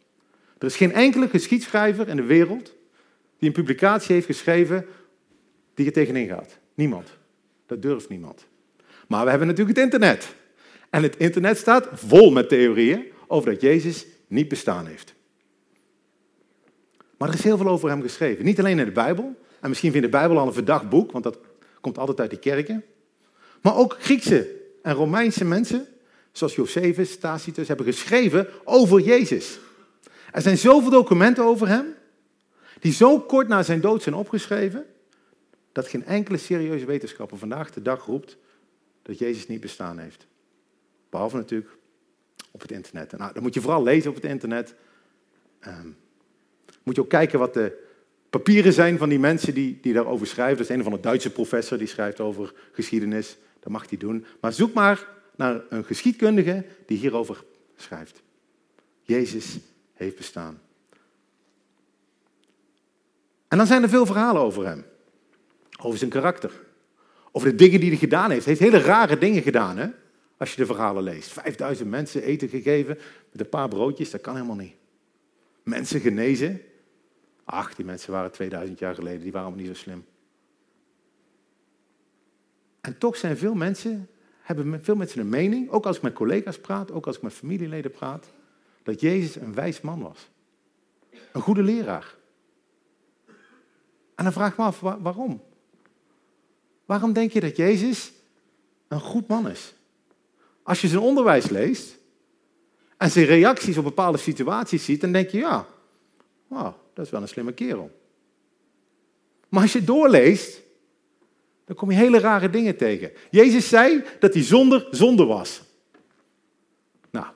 Er 0.59 0.67
is 0.67 0.77
geen 0.77 0.93
enkele 0.93 1.29
geschiedschrijver 1.29 2.09
in 2.09 2.17
de 2.17 2.23
wereld 2.23 2.75
die 3.39 3.49
een 3.49 3.55
publicatie 3.55 4.15
heeft 4.15 4.27
geschreven 4.27 4.87
die 5.75 5.87
er 5.87 5.93
tegenin 5.93 6.29
gaat. 6.29 6.59
Niemand. 6.75 7.09
Dat 7.67 7.83
durft 7.83 8.09
niemand. 8.09 8.47
Maar 9.09 9.25
we 9.25 9.31
hebben 9.31 9.49
natuurlijk 9.49 9.77
het 9.77 9.85
internet. 9.85 10.35
En 10.89 11.03
het 11.03 11.17
internet 11.17 11.59
staat 11.59 11.89
vol 11.93 12.31
met 12.31 12.49
theorieën 12.49 13.05
over 13.27 13.51
dat 13.51 13.61
Jezus 13.61 14.07
niet 14.27 14.49
bestaan 14.49 14.87
heeft. 14.87 15.15
Maar 17.21 17.29
er 17.29 17.35
is 17.35 17.43
heel 17.43 17.57
veel 17.57 17.69
over 17.69 17.89
hem 17.89 18.03
geschreven. 18.03 18.45
Niet 18.45 18.59
alleen 18.59 18.79
in 18.79 18.85
de 18.85 18.93
Bijbel. 18.93 19.37
En 19.61 19.69
misschien 19.69 19.91
vindt 19.93 20.07
de 20.07 20.13
Bijbel 20.13 20.39
al 20.39 20.47
een 20.47 20.53
verdacht 20.53 20.89
boek, 20.89 21.13
want 21.13 21.25
dat 21.25 21.39
komt 21.81 21.99
altijd 21.99 22.21
uit 22.21 22.31
die 22.31 22.39
kerken. 22.39 22.85
Maar 23.63 23.77
ook 23.77 23.97
Griekse 24.01 24.57
en 24.83 24.95
Romeinse 24.95 25.45
mensen, 25.45 25.87
zoals 26.33 26.55
Josephus, 26.55 27.19
Tacitus, 27.19 27.69
hebben 27.69 27.87
geschreven 27.87 28.49
over 28.65 29.01
Jezus. 29.01 29.59
Er 30.33 30.43
zijn 30.43 30.59
zoveel 30.59 30.91
documenten 30.91 31.45
over 31.45 31.69
hem, 31.69 31.95
die 32.79 32.93
zo 32.93 33.21
kort 33.21 33.49
na 33.49 33.63
zijn 33.63 33.81
dood 33.81 34.03
zijn 34.03 34.15
opgeschreven, 34.15 34.87
dat 35.73 35.89
geen 35.89 36.05
enkele 36.05 36.39
serieuze 36.39 36.85
wetenschapper 36.85 37.39
vandaag 37.39 37.71
de 37.71 37.83
dag 37.83 38.05
roept 38.05 38.37
dat 39.03 39.19
Jezus 39.19 39.47
niet 39.47 39.61
bestaan 39.61 39.99
heeft. 39.99 40.27
Behalve 41.11 41.37
natuurlijk 41.37 41.77
op 42.51 42.61
het 42.61 42.73
internet. 42.73 43.19
Nou, 43.19 43.33
dan 43.33 43.43
moet 43.43 43.55
je 43.55 43.61
vooral 43.61 43.83
lezen 43.83 44.11
op 44.11 44.17
het 44.17 44.25
internet. 44.25 44.75
Um, 45.67 45.97
moet 46.91 46.99
je 46.99 47.05
ook 47.05 47.21
kijken 47.21 47.39
wat 47.39 47.55
de 47.55 47.73
papieren 48.31 48.73
zijn 48.73 48.99
van 48.99 49.09
die 49.09 49.19
mensen 49.19 49.55
die, 49.55 49.79
die 49.81 49.93
daarover 49.93 50.27
schrijven. 50.27 50.57
Dat 50.57 50.71
is 50.71 50.77
een 50.77 50.83
van 50.83 50.93
de 50.93 51.01
Duitse 51.01 51.31
professor 51.31 51.79
die 51.79 51.87
schrijft 51.87 52.21
over 52.21 52.53
geschiedenis. 52.73 53.37
Dat 53.61 53.73
mag 53.73 53.89
hij 53.89 53.99
doen. 53.99 54.25
Maar 54.41 54.53
zoek 54.53 54.73
maar 54.73 55.09
naar 55.37 55.61
een 55.69 55.85
geschiedkundige 55.85 56.65
die 56.87 56.99
hierover 56.99 57.45
schrijft. 57.77 58.23
Jezus 59.03 59.59
heeft 59.95 60.17
bestaan. 60.17 60.61
En 63.49 63.59
dan 63.59 63.67
zijn 63.67 63.83
er 63.83 63.89
veel 63.89 64.07
verhalen 64.07 64.43
over 64.43 64.67
hem. 64.67 64.85
Over 65.83 65.99
zijn 65.99 66.11
karakter. 66.11 66.53
Over 67.33 67.49
de 67.49 67.55
dingen 67.55 67.81
die 67.81 67.89
hij 67.89 67.99
gedaan 67.99 68.31
heeft. 68.31 68.45
Hij 68.45 68.55
heeft 68.55 68.73
hele 68.73 68.85
rare 68.85 69.19
dingen 69.19 69.43
gedaan, 69.43 69.77
hè? 69.77 69.89
Als 70.37 70.51
je 70.51 70.57
de 70.57 70.67
verhalen 70.67 71.03
leest. 71.03 71.33
Vijfduizend 71.33 71.91
mensen 71.91 72.23
eten 72.23 72.49
gegeven 72.49 72.99
met 73.33 73.41
een 73.41 73.49
paar 73.49 73.69
broodjes, 73.69 74.11
dat 74.11 74.21
kan 74.21 74.35
helemaal 74.35 74.57
niet. 74.57 74.75
Mensen 75.63 76.01
genezen. 76.01 76.61
Ach, 77.51 77.75
die 77.75 77.85
mensen 77.85 78.13
waren 78.13 78.33
2000 78.33 78.79
jaar 78.79 78.95
geleden, 78.95 79.23
die 79.23 79.33
waren 79.33 79.47
allemaal 79.47 79.65
niet 79.67 79.77
zo 79.77 79.83
slim. 79.83 80.05
En 82.81 82.99
toch 82.99 83.17
zijn 83.17 83.37
veel 83.37 83.55
mensen, 83.55 84.09
hebben 84.41 84.85
veel 84.85 84.97
mensen 84.97 85.21
een 85.21 85.29
mening, 85.29 85.71
ook 85.71 85.87
als 85.87 85.97
ik 85.97 86.03
met 86.03 86.13
collega's 86.13 86.59
praat, 86.59 86.93
ook 86.93 87.07
als 87.07 87.17
ik 87.17 87.23
met 87.23 87.33
familieleden 87.33 87.91
praat, 87.91 88.27
dat 88.83 89.01
Jezus 89.01 89.37
een 89.37 89.55
wijs 89.55 89.81
man 89.81 90.03
was. 90.03 90.29
Een 91.33 91.41
goede 91.41 91.63
leraar. 91.63 92.15
En 94.15 94.25
dan 94.25 94.33
vraag 94.33 94.51
ik 94.51 94.59
me 94.59 94.65
af, 94.65 94.81
waarom? 94.81 95.43
Waarom 96.85 97.13
denk 97.13 97.33
je 97.33 97.41
dat 97.41 97.57
Jezus 97.57 98.13
een 98.89 99.01
goed 99.01 99.29
man 99.29 99.49
is? 99.49 99.75
Als 100.63 100.81
je 100.81 100.89
zijn 100.89 101.03
onderwijs 101.03 101.49
leest 101.49 101.99
en 102.97 103.11
zijn 103.11 103.27
reacties 103.27 103.77
op 103.77 103.85
bepaalde 103.85 104.19
situaties 104.19 104.85
ziet, 104.85 105.01
dan 105.01 105.13
denk 105.13 105.29
je, 105.29 105.39
ja, 105.39 105.67
wow, 106.47 106.75
dat 107.01 107.09
is 107.09 107.15
wel 107.15 107.23
een 107.23 107.35
slimme 107.35 107.53
kerel. 107.53 107.91
Maar 109.49 109.63
als 109.63 109.73
je 109.73 109.85
doorleest, 109.85 110.63
dan 111.65 111.77
kom 111.77 111.91
je 111.91 111.97
hele 111.97 112.19
rare 112.19 112.51
dingen 112.51 112.77
tegen. 112.77 113.13
Jezus 113.31 113.69
zei 113.69 114.03
dat 114.19 114.35
hij 114.35 114.43
zonder 114.43 114.87
zonde 114.91 115.25
was. 115.25 115.63
Nou, 117.11 117.27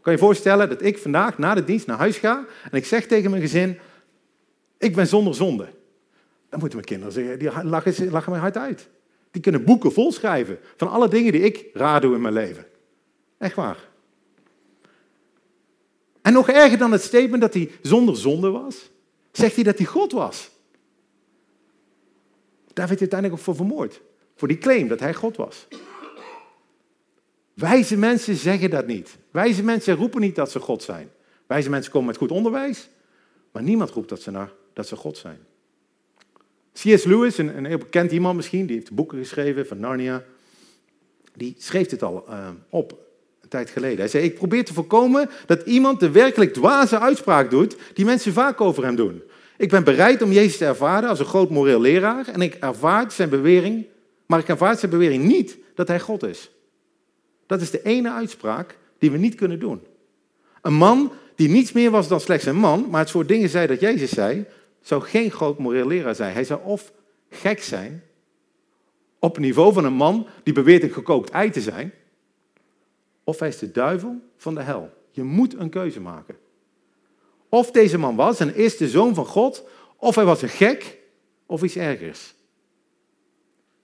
kan 0.00 0.12
je 0.12 0.18
voorstellen 0.18 0.68
dat 0.68 0.82
ik 0.82 0.98
vandaag 0.98 1.38
na 1.38 1.54
de 1.54 1.64
dienst 1.64 1.86
naar 1.86 1.98
huis 1.98 2.16
ga 2.16 2.46
en 2.70 2.78
ik 2.78 2.84
zeg 2.84 3.06
tegen 3.06 3.30
mijn 3.30 3.42
gezin, 3.42 3.78
ik 4.78 4.94
ben 4.94 5.06
zonder 5.06 5.34
zonde. 5.34 5.68
Dan 6.48 6.60
moeten 6.60 6.78
mijn 6.78 6.90
kinderen 6.90 7.12
zeggen, 7.12 7.38
die 7.38 7.64
lachen, 7.64 8.10
lachen 8.10 8.32
mij 8.32 8.40
hard 8.40 8.56
uit. 8.56 8.88
Die 9.30 9.42
kunnen 9.42 9.64
boeken 9.64 9.92
volschrijven 9.92 10.58
van 10.76 10.90
alle 10.90 11.08
dingen 11.08 11.32
die 11.32 11.42
ik 11.42 11.64
raar 11.72 12.00
doe 12.00 12.14
in 12.14 12.20
mijn 12.20 12.34
leven. 12.34 12.66
Echt 13.38 13.54
waar. 13.54 13.88
En 16.22 16.32
nog 16.32 16.48
erger 16.48 16.78
dan 16.78 16.92
het 16.92 17.02
statement 17.02 17.40
dat 17.40 17.54
hij 17.54 17.70
zonder 17.82 18.16
zonde 18.16 18.50
was, 18.50 18.90
zegt 19.36 19.54
hij 19.54 19.64
dat 19.64 19.78
hij 19.78 19.86
God 19.86 20.12
was. 20.12 20.50
Daar 22.72 22.86
werd 22.86 23.00
hij 23.00 23.10
uiteindelijk 23.10 23.42
voor 23.42 23.54
vermoord. 23.54 24.00
Voor 24.36 24.48
die 24.48 24.58
claim 24.58 24.88
dat 24.88 25.00
hij 25.00 25.14
God 25.14 25.36
was. 25.36 25.68
Wijze 27.54 27.96
mensen 27.96 28.36
zeggen 28.36 28.70
dat 28.70 28.86
niet. 28.86 29.16
Wijze 29.30 29.62
mensen 29.62 29.94
roepen 29.94 30.20
niet 30.20 30.34
dat 30.34 30.50
ze 30.50 30.60
God 30.60 30.82
zijn. 30.82 31.10
Wijze 31.46 31.70
mensen 31.70 31.92
komen 31.92 32.08
met 32.08 32.16
goed 32.16 32.30
onderwijs, 32.30 32.88
maar 33.52 33.62
niemand 33.62 33.90
roept 33.90 34.08
dat 34.08 34.22
ze, 34.22 34.30
naar, 34.30 34.52
dat 34.72 34.86
ze 34.86 34.96
God 34.96 35.18
zijn. 35.18 35.38
C.S. 36.72 37.04
Lewis, 37.04 37.38
een, 37.38 37.56
een 37.56 37.64
heel 37.64 37.78
bekend 37.78 38.12
iemand 38.12 38.36
misschien, 38.36 38.66
die 38.66 38.76
heeft 38.76 38.92
boeken 38.92 39.18
geschreven 39.18 39.66
van 39.66 39.78
Narnia, 39.78 40.24
die 41.34 41.54
schreef 41.58 41.86
dit 41.86 42.02
al 42.02 42.24
uh, 42.28 42.48
op 42.70 43.05
een 43.46 43.58
tijd 43.58 43.70
geleden. 43.70 43.98
Hij 43.98 44.08
zei, 44.08 44.24
ik 44.24 44.34
probeer 44.34 44.64
te 44.64 44.74
voorkomen 44.74 45.30
dat 45.46 45.62
iemand 45.62 46.00
de 46.00 46.10
werkelijk 46.10 46.52
dwaze 46.52 46.98
uitspraak 46.98 47.50
doet 47.50 47.76
die 47.94 48.04
mensen 48.04 48.32
vaak 48.32 48.60
over 48.60 48.84
hem 48.84 48.96
doen. 48.96 49.22
Ik 49.56 49.70
ben 49.70 49.84
bereid 49.84 50.22
om 50.22 50.32
Jezus 50.32 50.56
te 50.56 50.64
ervaren 50.64 51.08
als 51.08 51.18
een 51.18 51.24
groot 51.24 51.50
moreel 51.50 51.80
leraar 51.80 52.28
en 52.28 52.40
ik 52.40 52.54
ervaar 52.54 53.10
zijn 53.10 53.28
bewering, 53.28 53.86
maar 54.26 54.38
ik 54.38 54.48
ervaar 54.48 54.78
zijn 54.78 54.90
bewering 54.90 55.24
niet 55.24 55.56
dat 55.74 55.88
hij 55.88 56.00
God 56.00 56.22
is. 56.22 56.50
Dat 57.46 57.60
is 57.60 57.70
de 57.70 57.82
ene 57.82 58.12
uitspraak 58.12 58.76
die 58.98 59.10
we 59.10 59.18
niet 59.18 59.34
kunnen 59.34 59.58
doen. 59.58 59.80
Een 60.62 60.74
man 60.74 61.12
die 61.34 61.48
niets 61.48 61.72
meer 61.72 61.90
was 61.90 62.08
dan 62.08 62.20
slechts 62.20 62.46
een 62.46 62.56
man, 62.56 62.86
maar 62.90 63.00
het 63.00 63.08
soort 63.08 63.28
dingen 63.28 63.48
zei 63.48 63.66
dat 63.66 63.80
Jezus 63.80 64.10
zei, 64.10 64.44
zou 64.80 65.02
geen 65.02 65.30
groot 65.30 65.58
moreel 65.58 65.86
leraar 65.86 66.14
zijn. 66.14 66.32
Hij 66.32 66.44
zou 66.44 66.60
of 66.64 66.92
gek 67.30 67.62
zijn, 67.62 68.02
op 69.18 69.34
het 69.34 69.44
niveau 69.44 69.72
van 69.72 69.84
een 69.84 69.92
man 69.92 70.26
die 70.42 70.54
beweert 70.54 70.82
een 70.82 70.90
gekookt 70.90 71.30
ei 71.30 71.50
te 71.50 71.60
zijn, 71.60 71.92
of 73.26 73.38
hij 73.38 73.48
is 73.48 73.58
de 73.58 73.70
duivel 73.70 74.20
van 74.36 74.54
de 74.54 74.62
hel. 74.62 74.90
Je 75.10 75.22
moet 75.22 75.54
een 75.54 75.68
keuze 75.68 76.00
maken. 76.00 76.36
Of 77.48 77.70
deze 77.70 77.98
man 77.98 78.16
was 78.16 78.40
en 78.40 78.54
is 78.54 78.76
de 78.76 78.88
zoon 78.88 79.14
van 79.14 79.26
God, 79.26 79.64
of 79.96 80.14
hij 80.14 80.24
was 80.24 80.42
een 80.42 80.48
gek, 80.48 80.98
of 81.46 81.62
iets 81.62 81.76
ergers. 81.76 82.34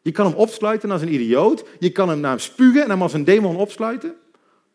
Je 0.03 0.11
kan 0.11 0.27
hem 0.27 0.35
opsluiten 0.35 0.91
als 0.91 1.03
een 1.03 1.13
idioot, 1.13 1.65
je 1.79 1.91
kan 1.91 2.09
hem 2.09 2.21
naar 2.21 2.31
hem 2.31 2.39
spugen 2.39 2.83
en 2.83 2.91
hem 2.91 3.03
als 3.03 3.13
een 3.13 3.25
demon 3.25 3.57
opsluiten, 3.57 4.15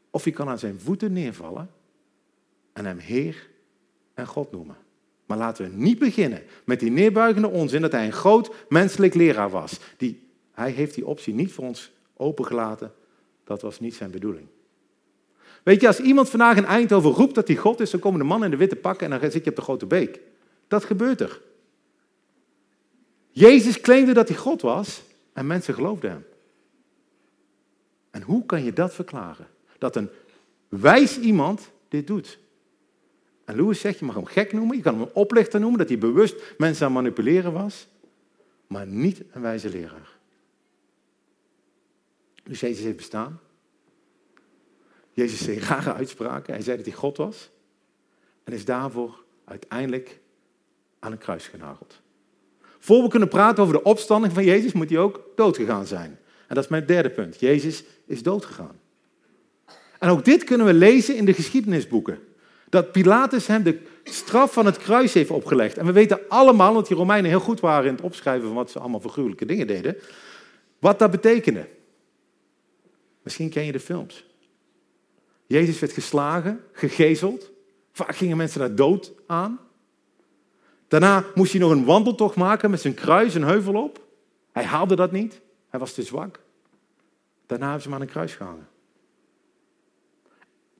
of 0.10 0.26
je 0.26 0.32
kan 0.32 0.50
aan 0.50 0.60
zijn 0.60 0.80
voeten 0.80 1.14
neervallen 1.14 1.70
en 2.74 2.86
hem 2.86 2.98
Heer 2.98 3.50
en 4.14 4.28
God 4.28 4.52
noemen. 4.52 4.78
Maar 5.26 5.38
laten 5.38 5.70
we 5.70 5.76
niet 5.76 6.00
beginnen 6.00 6.44
met 6.66 6.80
die 6.80 6.92
neerbuigende 6.92 7.50
onzin 7.50 7.82
dat 7.82 7.92
hij 7.92 8.06
een 8.06 8.12
groot 8.12 8.52
menselijk 8.70 9.14
leraar 9.14 9.50
was. 9.50 9.80
Die, 9.98 10.30
hij 10.52 10.72
heeft 10.72 10.96
die 10.96 11.08
optie 11.08 11.34
niet 11.34 11.52
voor 11.52 11.66
ons 11.66 11.92
opengelaten. 12.14 12.94
Dat 13.44 13.62
was 13.62 13.80
niet 13.80 13.96
zijn 13.96 14.12
bedoeling. 14.12 14.48
Weet 15.64 15.82
je, 15.82 15.88
als 15.88 16.00
iemand 16.00 16.30
vandaag 16.30 16.58
in 16.58 16.66
Eindhoven 16.66 17.12
roept 17.12 17.36
dat 17.36 17.48
hij 17.48 17.58
God 17.58 17.80
is, 17.80 17.92
dan 17.92 18.00
komen 18.00 18.20
de 18.20 18.26
man 18.26 18.44
in 18.44 18.52
de 18.52 18.58
witte 18.58 18.76
pakken 18.76 19.12
en 19.12 19.20
dan 19.20 19.32
zit 19.32 19.44
je 19.44 19.50
op 19.50 19.56
de 19.56 19.62
grote 19.62 19.86
beek. 19.86 20.20
Dat 20.68 20.86
gebeurt 20.86 21.22
er. 21.22 21.42
Jezus 23.32 23.82
claimde 23.82 24.14
dat 24.14 24.28
hij 24.28 24.38
God 24.38 24.62
was 24.62 25.02
en 25.34 25.48
mensen 25.48 25.74
geloofden 25.74 26.10
hem. 26.10 26.26
En 28.12 28.22
hoe 28.22 28.46
kan 28.46 28.64
je 28.64 28.74
dat 28.74 28.94
verklaren? 28.94 29.48
Dat 29.78 29.96
een 29.96 30.10
wijs 30.70 31.20
iemand 31.20 31.70
dit 31.88 32.08
doet. 32.08 32.40
En 33.46 33.56
Lewis 33.56 33.80
zegt, 33.80 34.00
je 34.00 34.06
mag 34.06 34.16
hem 34.16 34.26
gek 34.26 34.54
noemen, 34.54 34.76
je 34.76 34.84
kan 34.84 34.94
hem 34.94 35.02
een 35.02 35.14
oplichter 35.14 35.60
noemen, 35.60 35.80
dat 35.80 35.88
hij 35.88 35.98
bewust 35.98 36.36
mensen 36.58 36.86
aan 36.86 36.92
manipuleren 36.92 37.54
was, 37.54 37.88
maar 38.68 38.88
niet 38.88 39.24
een 39.32 39.42
wijze 39.42 39.70
leraar. 39.70 40.18
Dus 42.44 42.60
Jezus 42.60 42.84
heeft 42.84 42.98
bestaan. 42.98 43.40
Jezus 45.18 45.44
zei 45.44 45.60
rare 45.60 45.94
uitspraken. 45.94 46.54
Hij 46.54 46.64
zei 46.64 46.78
dat 46.78 46.86
hij 46.86 46.96
God 46.96 47.18
was. 47.18 47.50
En 48.44 48.54
is 48.54 48.66
daarvoor 48.66 49.24
uiteindelijk 49.46 50.20
aan 51.00 51.12
een 51.12 51.18
kruis 51.18 51.48
genageld. 51.48 52.02
Voor 52.80 53.04
we 53.04 53.10
kunnen 53.10 53.28
praten 53.28 53.64
over 53.64 53.76
de 53.76 53.84
opstanding 53.84 54.34
van 54.34 54.44
Jezus, 54.44 54.72
moet 54.72 54.90
hij 54.90 55.00
ook 55.00 55.22
doodgegaan 55.36 55.86
zijn. 55.86 56.20
En 56.48 56.56
dat 56.56 56.64
is 56.64 56.70
mijn 56.70 56.86
derde 56.86 57.10
punt. 57.10 57.40
Jezus 57.40 57.84
is 58.06 58.24
doodgegaan. 58.24 58.80
En 60.00 60.10
ook 60.10 60.26
dit 60.26 60.44
kunnen 60.44 60.66
we 60.66 60.74
lezen 60.74 61.16
in 61.16 61.26
de 61.26 61.34
geschiedenisboeken. 61.34 62.20
Dat 62.70 62.92
Pilatus 62.92 63.48
hem 63.48 63.64
de 63.64 63.80
straf 64.04 64.54
van 64.54 64.66
het 64.66 64.78
kruis 64.78 65.14
heeft 65.14 65.32
opgelegd. 65.32 65.78
En 65.78 65.86
we 65.86 65.92
weten 65.92 66.20
allemaal, 66.28 66.74
dat 66.74 66.88
die 66.88 66.98
Romeinen 66.98 67.30
heel 67.30 67.40
goed 67.40 67.60
waren 67.60 67.88
in 67.88 67.96
het 67.96 68.04
opschrijven 68.04 68.48
van 68.48 68.56
wat 68.56 68.72
ze 68.72 68.80
allemaal 68.80 69.02
voor 69.02 69.36
dingen 69.46 69.68
deden, 69.68 69.98
wat 70.80 71.00
dat 71.00 71.12
betekende. 71.12 71.68
Misschien 73.22 73.50
ken 73.50 73.66
je 73.66 73.72
de 73.72 73.80
films. 73.80 74.26
Jezus 75.48 75.80
werd 75.80 75.92
geslagen, 75.92 76.64
gegezeld. 76.72 77.52
Vaak 77.92 78.16
gingen 78.16 78.38
mensen 78.38 78.60
daar 78.60 78.76
dood 78.76 79.14
aan. 79.28 79.60
Daarna 80.88 81.26
moest 81.36 81.52
hij 81.52 81.62
nog 81.62 81.72
een 81.72 81.86
wandeltocht 81.86 82.36
maken 82.36 82.70
met 82.70 82.82
zijn 82.82 82.94
kruis 82.94 83.36
een 83.36 83.44
heuvel 83.44 83.84
op. 83.84 84.06
Hij 84.52 84.64
haalde 84.64 84.96
dat 84.96 85.12
niet. 85.12 85.42
Hij 85.70 85.80
was 85.80 85.94
te 85.94 86.04
zwak. 86.04 86.40
Daarna 87.46 87.66
hebben 87.66 87.84
ze 87.84 87.90
hem 87.90 87.98
aan 87.98 88.04
een 88.04 88.14
kruis 88.14 88.36
gehangen. 88.36 88.68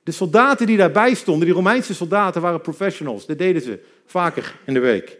De 0.02 0.12
soldaten 0.12 0.66
die 0.66 0.76
daarbij 0.76 1.14
stonden, 1.14 1.46
die 1.46 1.54
Romeinse 1.54 1.94
soldaten, 1.94 2.42
waren 2.42 2.60
professionals. 2.60 3.26
Dat 3.26 3.38
deden 3.38 3.62
ze 3.62 3.84
vaker 4.06 4.60
in 4.66 4.74
de 4.74 4.80
week. 4.80 5.18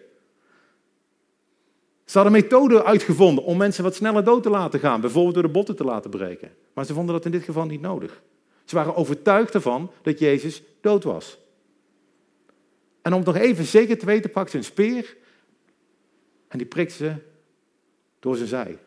Ze 2.04 2.18
hadden 2.18 2.32
methoden 2.32 2.84
uitgevonden 2.84 3.44
om 3.44 3.56
mensen 3.56 3.84
wat 3.84 3.94
sneller 3.94 4.24
dood 4.24 4.42
te 4.42 4.50
laten 4.50 4.80
gaan, 4.80 5.00
bijvoorbeeld 5.00 5.34
door 5.34 5.42
de 5.42 5.48
botten 5.48 5.76
te 5.76 5.84
laten 5.84 6.10
breken. 6.10 6.52
Maar 6.74 6.84
ze 6.84 6.94
vonden 6.94 7.14
dat 7.14 7.24
in 7.24 7.30
dit 7.30 7.42
geval 7.42 7.66
niet 7.66 7.80
nodig. 7.80 8.22
Ze 8.68 8.74
waren 8.74 8.94
overtuigd 8.94 9.54
ervan 9.54 9.90
dat 10.02 10.18
Jezus 10.18 10.62
dood 10.80 11.04
was. 11.04 11.38
En 13.02 13.12
om 13.12 13.18
het 13.18 13.26
nog 13.26 13.36
even 13.36 13.64
zeker 13.64 13.98
te 13.98 14.06
weten, 14.06 14.30
pakte 14.30 14.50
ze 14.50 14.56
een 14.56 14.64
speer 14.64 15.16
en 16.48 16.58
die 16.58 16.66
prikte 16.66 16.94
ze 16.94 17.14
door 18.18 18.36
zijn 18.36 18.48
zij. 18.48 18.78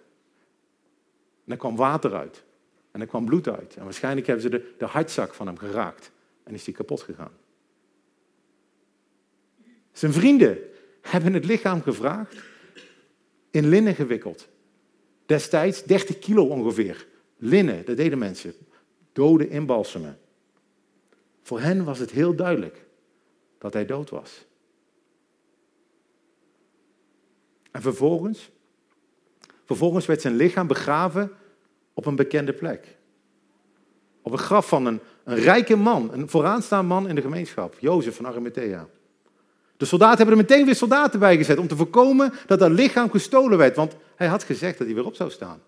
En 1.45 1.51
er 1.51 1.57
kwam 1.57 1.75
water 1.75 2.15
uit. 2.15 2.43
En 2.91 3.01
er 3.01 3.07
kwam 3.07 3.25
bloed 3.25 3.47
uit. 3.47 3.75
En 3.75 3.83
waarschijnlijk 3.83 4.27
hebben 4.27 4.43
ze 4.43 4.49
de, 4.49 4.73
de 4.77 4.85
hartzak 4.85 5.33
van 5.33 5.47
hem 5.47 5.57
geraakt. 5.57 6.11
En 6.43 6.53
is 6.53 6.63
die 6.63 6.73
kapot 6.73 7.01
gegaan. 7.01 7.33
Zijn 9.91 10.13
vrienden, 10.13 10.57
hebben 11.01 11.33
het 11.33 11.45
lichaam 11.45 11.81
gevraagd, 11.81 12.35
in 13.51 13.69
linnen 13.69 13.95
gewikkeld. 13.95 14.47
Destijds 15.25 15.83
30 15.83 16.19
kilo 16.19 16.45
ongeveer. 16.45 17.07
Linnen, 17.37 17.85
dat 17.85 17.97
deden 17.97 18.17
mensen. 18.17 18.53
Doden 19.13 19.49
inbalsemen. 19.49 20.19
Voor 21.41 21.59
hen 21.59 21.83
was 21.83 21.99
het 21.99 22.11
heel 22.11 22.35
duidelijk 22.35 22.85
dat 23.57 23.73
hij 23.73 23.85
dood 23.85 24.09
was. 24.09 24.45
En 27.71 27.81
vervolgens, 27.81 28.51
vervolgens 29.65 30.05
werd 30.05 30.21
zijn 30.21 30.35
lichaam 30.35 30.67
begraven 30.67 31.31
op 31.93 32.05
een 32.05 32.15
bekende 32.15 32.53
plek. 32.53 32.97
Op 34.21 34.31
een 34.31 34.37
graf 34.37 34.67
van 34.67 34.85
een, 34.85 34.99
een 35.23 35.35
rijke 35.35 35.75
man, 35.75 36.13
een 36.13 36.29
vooraanstaand 36.29 36.87
man 36.87 37.07
in 37.07 37.15
de 37.15 37.21
gemeenschap, 37.21 37.75
Jozef 37.79 38.15
van 38.15 38.27
Arimathea. 38.27 38.87
De 39.77 39.85
soldaten 39.85 40.17
hebben 40.17 40.35
er 40.35 40.41
meteen 40.41 40.65
weer 40.65 40.75
soldaten 40.75 41.19
bij 41.19 41.37
gezet 41.37 41.57
om 41.57 41.67
te 41.67 41.75
voorkomen 41.75 42.33
dat 42.45 42.59
dat 42.59 42.71
lichaam 42.71 43.09
gestolen 43.09 43.57
werd, 43.57 43.75
want 43.75 43.95
hij 44.15 44.27
had 44.27 44.43
gezegd 44.43 44.77
dat 44.77 44.87
hij 44.87 44.95
weer 44.95 45.05
op 45.05 45.15
zou 45.15 45.29
staan. 45.29 45.61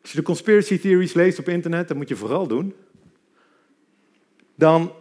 Als 0.00 0.10
je 0.10 0.16
de 0.16 0.24
conspiracy 0.24 0.78
theories 0.78 1.12
leest 1.12 1.38
op 1.38 1.48
internet, 1.48 1.88
dat 1.88 1.96
moet 1.96 2.08
je 2.08 2.16
vooral 2.16 2.46
doen, 2.46 2.74
dan 4.54 4.92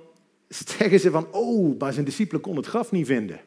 zeggen 0.47 0.99
ze 0.99 1.11
van, 1.11 1.27
oh, 1.31 1.79
maar 1.79 1.93
zijn 1.93 2.05
discipelen 2.05 2.41
konden 2.41 2.61
het 2.61 2.71
graf 2.71 2.91
niet 2.91 3.07
vinden. 3.07 3.39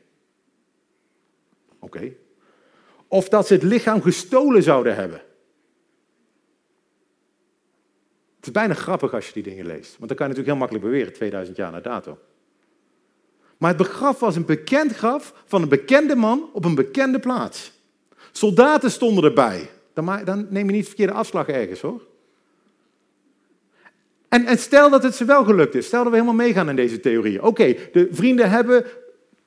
Oké. 1.78 2.12
Of 3.08 3.28
dat 3.28 3.46
ze 3.46 3.54
het 3.54 3.62
lichaam 3.62 4.02
gestolen 4.02 4.62
zouden 4.62 4.94
hebben. 4.94 5.22
Het 8.36 8.46
is 8.46 8.52
bijna 8.52 8.74
grappig 8.74 9.14
als 9.14 9.26
je 9.26 9.32
die 9.32 9.42
dingen 9.42 9.66
leest. 9.66 9.98
Want 9.98 10.08
dan 10.08 10.16
kan 10.16 10.28
je 10.28 10.34
natuurlijk 10.34 10.46
heel 10.46 10.56
makkelijk 10.56 10.84
beweren, 10.84 11.12
2000 11.12 11.56
jaar 11.56 11.72
na 11.72 11.80
dato. 11.80 12.18
Maar 13.58 13.76
het 13.78 13.86
graf 13.86 14.20
was 14.20 14.36
een 14.36 14.44
bekend 14.44 14.92
graf 14.92 15.34
van 15.46 15.62
een 15.62 15.68
bekende 15.68 16.14
man 16.14 16.50
op 16.52 16.64
een 16.64 16.74
bekende 16.74 17.18
plaats. 17.18 17.72
Soldaten 18.32 18.90
stonden 18.90 19.24
erbij. 19.24 19.70
Dan, 19.94 20.24
dan 20.24 20.46
neem 20.50 20.66
je 20.66 20.72
niet 20.72 20.86
verkeerde 20.86 21.12
afslag 21.12 21.48
ergens 21.48 21.80
hoor. 21.80 22.02
En, 24.28 24.58
stel 24.58 24.90
dat 24.90 25.02
het 25.02 25.14
ze 25.14 25.24
wel 25.24 25.44
gelukt 25.44 25.74
is. 25.74 25.86
Stel 25.86 26.02
dat 26.02 26.12
we 26.12 26.18
helemaal 26.18 26.44
meegaan 26.46 26.68
in 26.68 26.76
deze 26.76 27.00
theorie. 27.00 27.42
Oké, 27.42 27.74
de 27.92 28.08
vrienden 28.10 28.50
hebben 28.50 28.84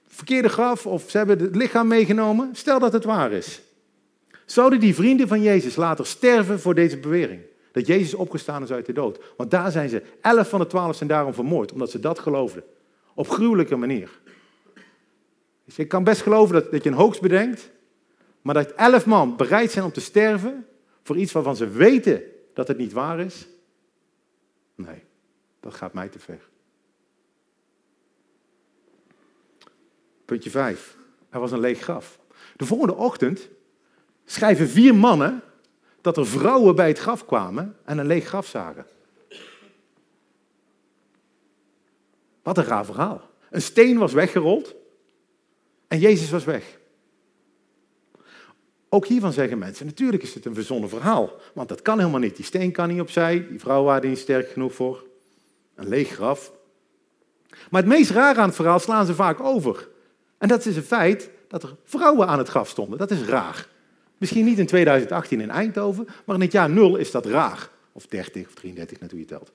verkeerde 0.07 0.49
graf 0.49 0.85
of 0.85 1.09
ze 1.09 1.17
hebben 1.17 1.39
het 1.39 1.55
lichaam 1.55 1.87
meegenomen. 1.87 2.49
Stel 2.53 2.79
dat 2.79 2.93
het 2.93 3.03
waar 3.03 3.31
is. 3.31 3.61
Zouden 4.45 4.79
die 4.79 4.95
vrienden 4.95 5.27
van 5.27 5.41
Jezus 5.41 5.75
later 5.75 6.05
sterven 6.05 6.59
voor 6.59 6.75
deze 6.75 6.97
bewering? 6.97 7.41
Dat 7.71 7.87
Jezus 7.87 8.13
opgestaan 8.13 8.63
is 8.63 8.71
uit 8.71 8.85
de 8.85 8.93
dood. 8.93 9.19
Want 9.37 9.51
daar 9.51 9.71
zijn 9.71 9.89
ze, 9.89 10.01
elf 10.21 10.49
van 10.49 10.59
de 10.59 10.67
twaalf 10.67 10.95
zijn 10.95 11.09
daarom 11.09 11.33
vermoord, 11.33 11.71
omdat 11.71 11.91
ze 11.91 11.99
dat 11.99 12.19
geloofden. 12.19 12.63
Op 13.13 13.29
gruwelijke 13.29 13.75
manier. 13.75 14.09
Dus 15.65 15.77
ik 15.77 15.87
kan 15.87 16.03
best 16.03 16.21
geloven 16.21 16.53
dat, 16.53 16.71
dat 16.71 16.83
je 16.83 16.89
een 16.89 16.95
hoogst 16.95 17.21
bedenkt, 17.21 17.71
maar 18.45 18.53
dat 18.53 18.71
elf 18.71 19.05
man 19.05 19.35
bereid 19.35 19.71
zijn 19.71 19.85
om 19.85 19.91
te 19.91 20.01
sterven 20.01 20.67
voor 21.03 21.17
iets 21.17 21.31
waarvan 21.31 21.55
ze 21.55 21.67
weten 21.67 22.23
dat 22.53 22.67
het 22.67 22.77
niet 22.77 22.93
waar 22.93 23.19
is. 23.19 23.47
Nee, 24.75 25.03
dat 25.59 25.73
gaat 25.73 25.93
mij 25.93 26.09
te 26.09 26.19
ver. 26.19 26.39
Puntje 30.25 30.49
5. 30.49 30.97
Er 31.29 31.39
was 31.39 31.51
een 31.51 31.59
leeg 31.59 31.79
graf. 31.79 32.19
De 32.55 32.65
volgende 32.65 32.95
ochtend 32.95 33.49
schrijven 34.25 34.69
vier 34.69 34.95
mannen 34.95 35.41
dat 36.01 36.17
er 36.17 36.27
vrouwen 36.27 36.75
bij 36.75 36.87
het 36.87 36.99
graf 36.99 37.25
kwamen 37.25 37.77
en 37.83 37.97
een 37.97 38.07
leeg 38.07 38.25
graf 38.25 38.47
zagen. 38.47 38.85
Wat 42.43 42.57
een 42.57 42.63
raar 42.63 42.85
verhaal. 42.85 43.29
Een 43.49 43.61
steen 43.61 43.97
was 43.97 44.13
weggerold 44.13 44.75
en 45.87 45.99
Jezus 45.99 46.29
was 46.29 46.43
weg. 46.43 46.83
Ook 48.95 49.07
hiervan 49.07 49.33
zeggen 49.33 49.57
mensen, 49.57 49.85
natuurlijk 49.85 50.23
is 50.23 50.33
het 50.33 50.45
een 50.45 50.53
verzonnen 50.53 50.89
verhaal. 50.89 51.31
Want 51.53 51.69
dat 51.69 51.81
kan 51.81 51.99
helemaal 51.99 52.19
niet. 52.19 52.35
Die 52.35 52.45
steen 52.45 52.71
kan 52.71 52.89
niet 52.89 53.01
opzij, 53.01 53.47
die 53.49 53.59
vrouw 53.59 53.83
waren 53.83 54.03
er 54.03 54.09
niet 54.09 54.17
sterk 54.17 54.49
genoeg 54.49 54.73
voor. 54.73 55.05
Een 55.75 55.87
leeg 55.87 56.09
graf. 56.09 56.51
Maar 57.69 57.81
het 57.81 57.91
meest 57.91 58.09
raar 58.11 58.37
aan 58.37 58.47
het 58.47 58.55
verhaal 58.55 58.79
slaan 58.79 59.05
ze 59.05 59.15
vaak 59.15 59.39
over. 59.39 59.87
En 60.37 60.47
dat 60.47 60.65
is 60.65 60.75
het 60.75 60.85
feit 60.85 61.29
dat 61.47 61.63
er 61.63 61.75
vrouwen 61.83 62.27
aan 62.27 62.37
het 62.37 62.47
graf 62.47 62.69
stonden. 62.69 62.97
Dat 62.97 63.11
is 63.11 63.23
raar. 63.23 63.67
Misschien 64.17 64.45
niet 64.45 64.59
in 64.59 64.65
2018 64.65 65.41
in 65.41 65.49
Eindhoven, 65.49 66.07
maar 66.25 66.35
in 66.35 66.41
het 66.41 66.51
jaar 66.51 66.69
0 66.69 66.95
is 66.95 67.11
dat 67.11 67.25
raar. 67.25 67.69
Of 67.91 68.07
30 68.07 68.47
of 68.47 68.53
33, 68.53 68.99
net 68.99 69.11
hoe 69.11 69.19
je 69.19 69.25
telt. 69.25 69.51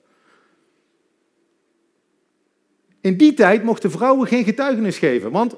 In 2.99 3.17
die 3.17 3.33
tijd 3.33 3.63
mochten 3.63 3.91
vrouwen 3.91 4.27
geen 4.27 4.43
getuigenis 4.43 4.97
geven, 4.97 5.31
want 5.31 5.55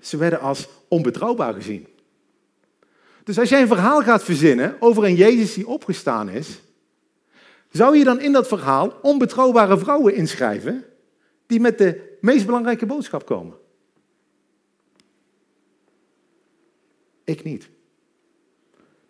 ze 0.00 0.16
werden 0.16 0.40
als 0.40 0.68
onbetrouwbaar 0.88 1.54
gezien. 1.54 1.86
Dus 3.24 3.38
als 3.38 3.48
jij 3.48 3.60
een 3.60 3.66
verhaal 3.66 4.02
gaat 4.02 4.22
verzinnen 4.22 4.76
over 4.80 5.04
een 5.04 5.14
Jezus 5.14 5.54
die 5.54 5.66
opgestaan 5.66 6.28
is, 6.28 6.60
zou 7.70 7.96
je 7.96 8.04
dan 8.04 8.20
in 8.20 8.32
dat 8.32 8.48
verhaal 8.48 8.98
onbetrouwbare 9.02 9.78
vrouwen 9.78 10.14
inschrijven 10.14 10.84
die 11.46 11.60
met 11.60 11.78
de 11.78 12.16
meest 12.20 12.46
belangrijke 12.46 12.86
boodschap 12.86 13.26
komen? 13.26 13.56
Ik 17.24 17.44
niet. 17.44 17.68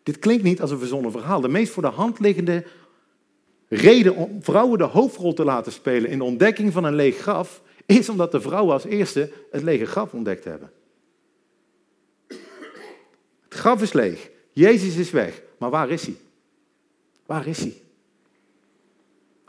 Dit 0.03 0.18
klinkt 0.18 0.42
niet 0.42 0.61
als 0.61 0.70
een 0.70 0.79
verzonnen 0.79 1.11
verhaal. 1.11 1.40
De 1.40 1.49
meest 1.49 1.73
voor 1.73 1.83
de 1.83 1.88
hand 1.88 2.18
liggende 2.18 2.64
reden 3.68 4.14
om 4.14 4.42
vrouwen 4.42 4.79
de 4.79 4.85
hoofdrol 4.85 5.33
te 5.33 5.44
laten 5.44 5.73
spelen 5.73 6.11
in 6.11 6.18
de 6.18 6.25
ontdekking 6.25 6.73
van 6.73 6.85
een 6.85 6.94
leeg 6.94 7.16
graf, 7.16 7.62
is 7.87 8.09
omdat 8.09 8.33
de 8.33 8.40
vrouwen 8.40 8.73
als 8.73 8.85
eerste 8.85 9.33
het 9.51 9.62
lege 9.62 9.87
graf 9.87 10.12
ontdekt 10.12 10.44
hebben. 10.44 10.70
Het 13.50 13.58
graf 13.58 13.82
is 13.82 13.92
leeg. 13.92 14.30
Jezus 14.52 14.96
is 14.96 15.10
weg. 15.10 15.42
Maar 15.58 15.70
waar 15.70 15.90
is 15.90 16.02
hij? 16.02 16.16
Waar 17.26 17.46
is 17.46 17.58
hij? 17.58 17.82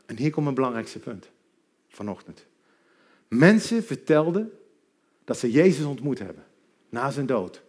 En 0.06 0.18
hier 0.18 0.32
komt 0.32 0.44
mijn 0.44 0.56
belangrijkste 0.56 1.00
punt 1.00 1.30
vanochtend. 1.90 2.46
Mensen 3.28 3.84
vertelden 3.84 4.52
dat 5.26 5.38
ze 5.38 5.52
Jezus 5.52 5.86
ontmoet 5.86 6.20
hebben 6.20 6.44
na 6.90 7.12
zijn 7.12 7.26
dood. 7.26 7.62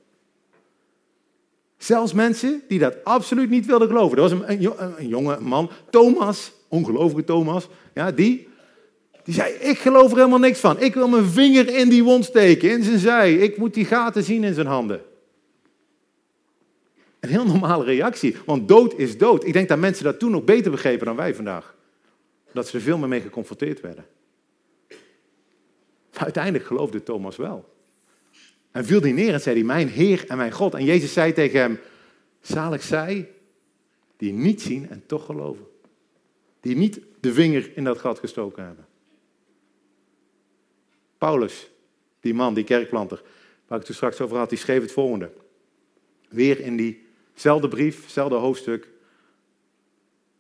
Zelfs 1.77 2.13
mensen 2.13 2.63
die 2.69 2.79
dat 2.79 3.05
absoluut 3.05 3.51
niet 3.51 3.67
wilden 3.67 3.89
geloven. 3.89 4.17
Er 4.17 4.23
was 4.23 4.33
een, 4.33 5.09
jonge 5.09 5.41
man, 5.41 5.71
Thomas, 5.91 6.53
ongelovige 6.69 7.25
Thomas, 7.25 7.69
ja, 7.95 8.13
die, 8.13 8.49
die 9.25 9.35
zei, 9.35 9.53
ik 9.53 9.79
geloof 9.79 10.11
er 10.11 10.17
helemaal 10.17 10.39
niks 10.39 10.61
van. 10.61 10.81
Ik 10.81 10.95
wil 10.95 11.09
mijn 11.09 11.25
vinger 11.25 11.69
in 11.69 11.89
die 11.89 12.05
wond 12.05 12.25
steken, 12.25 12.71
in 12.71 12.83
zijn 12.83 12.99
zij. 12.99 13.35
Ik 13.35 13.57
moet 13.57 13.75
die 13.75 13.85
gaten 13.85 14.25
zien 14.25 14.45
in 14.45 14.55
zijn 14.55 14.67
handen. 14.67 15.01
Een 17.23 17.29
heel 17.29 17.47
normale 17.47 17.85
reactie, 17.85 18.37
want 18.47 18.69
dood 18.69 18.99
is 18.99 19.19
dood. 19.19 19.45
Ik 19.45 19.53
denk 19.53 19.69
dat 19.69 19.79
mensen 19.79 20.05
dat 20.05 20.19
toen 20.19 20.31
nog 20.31 20.45
beter 20.45 20.71
begrepen 20.71 21.07
dan 21.07 21.17
wij 21.17 21.35
vandaag. 21.35 21.77
Dat 22.53 22.69
ze 22.69 22.77
er 22.77 22.83
veel 22.83 22.99
meer 22.99 23.09
mee 23.09 23.21
geconfronteerd 23.21 23.81
werden. 23.81 24.07
Uiteindelijk 26.13 26.65
geloofde 26.65 27.03
Thomas 27.03 27.37
wel. 27.37 27.75
En 28.71 28.85
viel 28.85 29.01
hij 29.01 29.13
neer 29.13 29.33
en 29.33 29.41
zei 29.41 29.57
hij, 29.57 29.65
mijn 29.65 29.89
Heer 29.89 30.25
en 30.29 30.37
mijn 30.37 30.53
God. 30.53 30.75
En 30.75 30.85
Jezus 30.85 31.13
zei 31.13 31.33
tegen 31.33 31.61
hem, 31.61 31.79
zalig 32.41 32.83
zij 32.83 33.31
die 34.17 34.33
niet 34.33 34.63
zien 34.63 34.91
en 34.91 35.03
toch 35.07 35.25
geloven. 35.25 35.67
Die 36.61 36.77
niet 36.77 37.01
de 37.21 37.33
vinger 37.33 37.71
in 37.77 37.85
dat 37.85 37.99
gat 37.99 38.19
gestoken 38.19 38.65
hebben. 38.65 38.87
Paulus, 41.19 41.71
die 42.21 42.35
man, 42.35 42.55
die 42.55 42.65
kerkplanter, 42.65 43.23
waar 43.67 43.81
ik 43.81 43.87
het 43.87 43.97
straks 43.97 44.21
over 44.21 44.37
had, 44.37 44.49
die 44.49 44.59
schreef 44.59 44.83
het 44.83 44.93
volgende. 44.93 45.33
Weer 46.29 46.61
in 46.61 46.77
diezelfde 47.33 47.69
brief, 47.69 48.03
hetzelfde 48.03 48.37
hoofdstuk, 48.37 48.89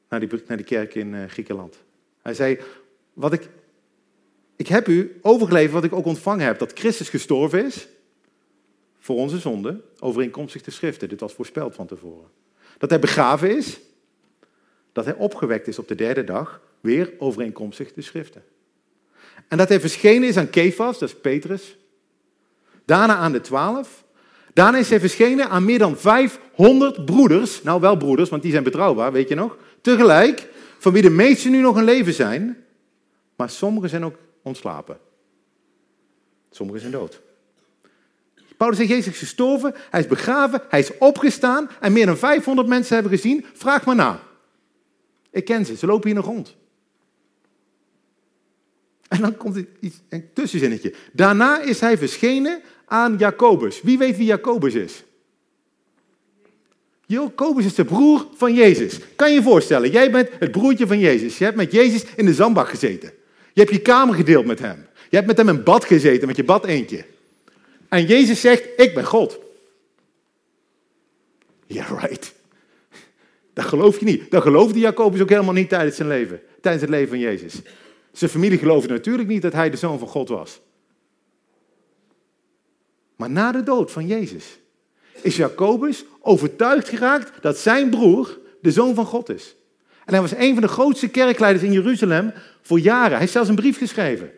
naar 0.08 0.20
die, 0.20 0.42
naar 0.46 0.56
die 0.56 0.66
kerk 0.66 0.94
in 0.94 1.12
uh, 1.12 1.24
Griekenland. 1.24 1.76
Hij 2.22 2.34
zei, 2.34 2.58
wat 3.12 3.32
ik, 3.32 3.48
ik 4.56 4.66
heb 4.66 4.88
u 4.88 5.18
overgeleverd 5.22 5.72
wat 5.72 5.84
ik 5.84 5.92
ook 5.92 6.06
ontvangen 6.06 6.46
heb, 6.46 6.58
dat 6.58 6.72
Christus 6.72 7.08
gestorven 7.08 7.64
is 7.64 7.88
voor 8.98 9.16
onze 9.16 9.38
zonde, 9.38 9.80
overeenkomstig 9.98 10.62
de 10.62 10.70
schriften. 10.70 11.08
Dit 11.08 11.20
was 11.20 11.32
voorspeld 11.32 11.74
van 11.74 11.86
tevoren. 11.86 12.28
Dat 12.78 12.90
hij 12.90 12.98
begraven 12.98 13.56
is, 13.56 13.80
dat 14.92 15.04
hij 15.04 15.14
opgewekt 15.14 15.68
is 15.68 15.78
op 15.78 15.88
de 15.88 15.94
derde 15.94 16.24
dag, 16.24 16.60
weer 16.80 17.12
overeenkomstig 17.18 17.92
de 17.92 18.02
schriften. 18.02 18.44
En 19.48 19.58
dat 19.58 19.68
hij 19.68 19.80
verschenen 19.80 20.28
is 20.28 20.36
aan 20.36 20.50
Kefas, 20.50 20.98
dat 20.98 21.08
is 21.08 21.20
Petrus. 21.20 21.76
Daarna 22.84 23.16
aan 23.16 23.32
de 23.32 23.40
twaalf. 23.40 24.04
Daarna 24.52 24.78
is 24.78 24.88
hij 24.90 25.00
verschenen 25.00 25.48
aan 25.48 25.64
meer 25.64 25.78
dan 25.78 25.96
500 25.96 27.04
broeders. 27.04 27.62
Nou, 27.62 27.80
wel 27.80 27.96
broeders, 27.96 28.30
want 28.30 28.42
die 28.42 28.50
zijn 28.50 28.64
betrouwbaar, 28.64 29.12
weet 29.12 29.28
je 29.28 29.34
nog. 29.34 29.56
Tegelijk, 29.80 30.48
van 30.78 30.92
wie 30.92 31.02
de 31.02 31.10
meesten 31.10 31.50
nu 31.50 31.60
nog 31.60 31.78
in 31.78 31.84
leven 31.84 32.12
zijn. 32.12 32.64
Maar 33.36 33.50
sommigen 33.50 33.88
zijn 33.88 34.04
ook 34.04 34.16
ontslapen. 34.42 34.98
Sommigen 36.50 36.80
zijn 36.80 36.92
dood. 36.92 37.20
Paulus 38.56 38.76
zegt, 38.76 38.90
Jezus 38.90 39.12
is 39.12 39.18
gestorven, 39.18 39.74
hij 39.90 40.00
is 40.00 40.06
begraven, 40.06 40.62
hij 40.68 40.80
is 40.80 40.98
opgestaan 40.98 41.70
en 41.80 41.92
meer 41.92 42.06
dan 42.06 42.16
500 42.16 42.68
mensen 42.68 42.94
hebben 42.94 43.12
gezien. 43.12 43.44
Vraag 43.52 43.84
maar 43.84 43.94
na. 43.94 44.20
Ik 45.30 45.44
ken 45.44 45.66
ze, 45.66 45.76
ze 45.76 45.86
lopen 45.86 46.06
hier 46.06 46.16
nog 46.16 46.26
rond. 46.26 46.56
En 49.12 49.20
dan 49.20 49.36
komt 49.36 49.64
iets, 49.80 49.96
een 50.08 50.28
tussenzinnetje. 50.32 50.94
Daarna 51.12 51.60
is 51.60 51.80
hij 51.80 51.98
verschenen 51.98 52.62
aan 52.86 53.16
Jacobus. 53.18 53.82
Wie 53.82 53.98
weet 53.98 54.16
wie 54.16 54.26
Jacobus 54.26 54.74
is? 54.74 55.04
Jacobus 57.06 57.64
is 57.64 57.74
de 57.74 57.84
broer 57.84 58.26
van 58.34 58.54
Jezus. 58.54 58.98
Kan 59.16 59.28
je 59.28 59.34
je 59.34 59.42
voorstellen, 59.42 59.90
jij 59.90 60.10
bent 60.10 60.28
het 60.38 60.50
broertje 60.50 60.86
van 60.86 60.98
Jezus. 60.98 61.38
Je 61.38 61.44
hebt 61.44 61.56
met 61.56 61.72
Jezus 61.72 62.04
in 62.16 62.26
de 62.26 62.34
zandbak 62.34 62.68
gezeten. 62.68 63.12
Je 63.52 63.60
hebt 63.60 63.72
je 63.72 63.80
kamer 63.80 64.14
gedeeld 64.14 64.46
met 64.46 64.58
hem. 64.58 64.86
Je 65.10 65.16
hebt 65.16 65.28
met 65.28 65.36
hem 65.36 65.48
in 65.48 65.62
bad 65.62 65.84
gezeten, 65.84 66.26
met 66.26 66.36
je 66.36 66.44
bad 66.44 66.64
eentje. 66.64 67.04
En 67.88 68.06
Jezus 68.06 68.40
zegt, 68.40 68.64
ik 68.76 68.94
ben 68.94 69.04
God. 69.04 69.38
Ja, 71.66 71.74
yeah, 71.74 72.02
right. 72.02 72.32
Dat 73.52 73.64
geloof 73.64 73.98
je 73.98 74.04
niet. 74.04 74.30
Dat 74.30 74.42
geloofde 74.42 74.78
Jacobus 74.78 75.20
ook 75.20 75.28
helemaal 75.28 75.54
niet 75.54 75.68
tijdens 75.68 75.96
zijn 75.96 76.08
leven. 76.08 76.40
Tijdens 76.60 76.82
het 76.82 76.92
leven 76.92 77.08
van 77.08 77.18
Jezus. 77.18 77.54
Zijn 78.12 78.30
familie 78.30 78.58
geloofde 78.58 78.92
natuurlijk 78.92 79.28
niet 79.28 79.42
dat 79.42 79.52
hij 79.52 79.70
de 79.70 79.76
zoon 79.76 79.98
van 79.98 80.08
God 80.08 80.28
was. 80.28 80.60
Maar 83.16 83.30
na 83.30 83.52
de 83.52 83.62
dood 83.62 83.90
van 83.90 84.06
Jezus 84.06 84.58
is 85.20 85.36
Jacobus 85.36 86.04
overtuigd 86.20 86.88
geraakt 86.88 87.42
dat 87.42 87.58
zijn 87.58 87.90
broer 87.90 88.38
de 88.60 88.70
zoon 88.70 88.94
van 88.94 89.06
God 89.06 89.28
is. 89.28 89.56
En 90.04 90.12
hij 90.12 90.20
was 90.20 90.34
een 90.34 90.52
van 90.52 90.62
de 90.62 90.68
grootste 90.68 91.08
kerkleiders 91.08 91.64
in 91.64 91.72
Jeruzalem 91.72 92.32
voor 92.62 92.78
jaren. 92.78 93.10
Hij 93.10 93.18
heeft 93.18 93.32
zelfs 93.32 93.48
een 93.48 93.54
brief 93.54 93.78
geschreven. 93.78 94.30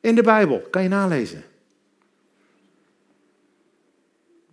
In 0.00 0.14
de 0.14 0.22
Bijbel, 0.22 0.60
kan 0.70 0.82
je 0.82 0.88
nalezen. 0.88 1.44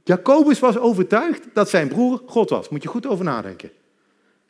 Jacobus 0.03 0.60
was 0.60 0.77
overtuigd 0.77 1.43
dat 1.53 1.69
zijn 1.69 1.88
broer 1.88 2.21
God 2.25 2.49
was. 2.49 2.69
Moet 2.69 2.84
je 2.84 2.89
goed 2.89 3.08
over 3.08 3.25
nadenken. 3.25 3.71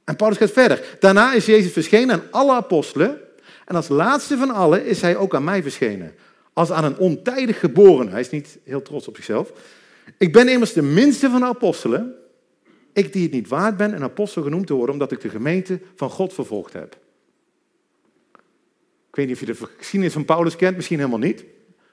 En 0.03 0.15
Paulus 0.15 0.38
gaat 0.38 0.51
verder. 0.51 0.97
Daarna 0.99 1.34
is 1.34 1.45
Jezus 1.45 1.71
verschenen 1.71 2.15
aan 2.15 2.27
alle 2.31 2.51
apostelen. 2.51 3.19
En 3.65 3.75
als 3.75 3.88
laatste 3.88 4.38
van 4.38 4.51
allen 4.51 4.86
is 4.86 5.01
hij 5.01 5.15
ook 5.17 5.36
aan 5.36 5.43
mij 5.43 5.62
verschenen. 5.62 6.15
Als 6.54 6.71
aan 6.71 6.84
een 6.84 6.97
ontijdig 6.97 7.60
geboren. 7.60 8.10
Hij 8.10 8.19
is 8.19 8.30
niet 8.30 8.58
heel 8.63 8.82
trots 8.82 9.08
op 9.08 9.15
zichzelf. 9.15 9.51
Ik 10.17 10.34
ben 10.34 10.47
immers 10.47 10.73
de 10.73 10.82
minste 10.82 11.30
van 11.30 11.43
apostelen. 11.43 12.15
Ik 12.93 13.13
die 13.13 13.23
het 13.23 13.32
niet 13.32 13.47
waard 13.47 13.78
ben 13.78 13.93
een 13.95 14.04
apostel 14.04 14.43
genoemd 14.43 14.67
te 14.67 14.73
worden, 14.73 14.93
omdat 14.93 15.12
ik 15.12 15.21
de 15.21 15.30
gemeente 15.30 15.80
van 15.95 16.10
God 16.10 16.34
vervolgd 16.34 16.73
heb. 16.73 16.97
Ik 19.10 19.15
weet 19.21 19.28
niet 19.28 19.36
of 19.36 19.47
je 19.47 19.67
de 19.67 19.75
geschiedenis 19.78 20.13
van 20.13 20.25
Paulus 20.25 20.56
kent, 20.56 20.75
misschien 20.75 20.97
helemaal 20.97 21.19
niet. 21.19 21.43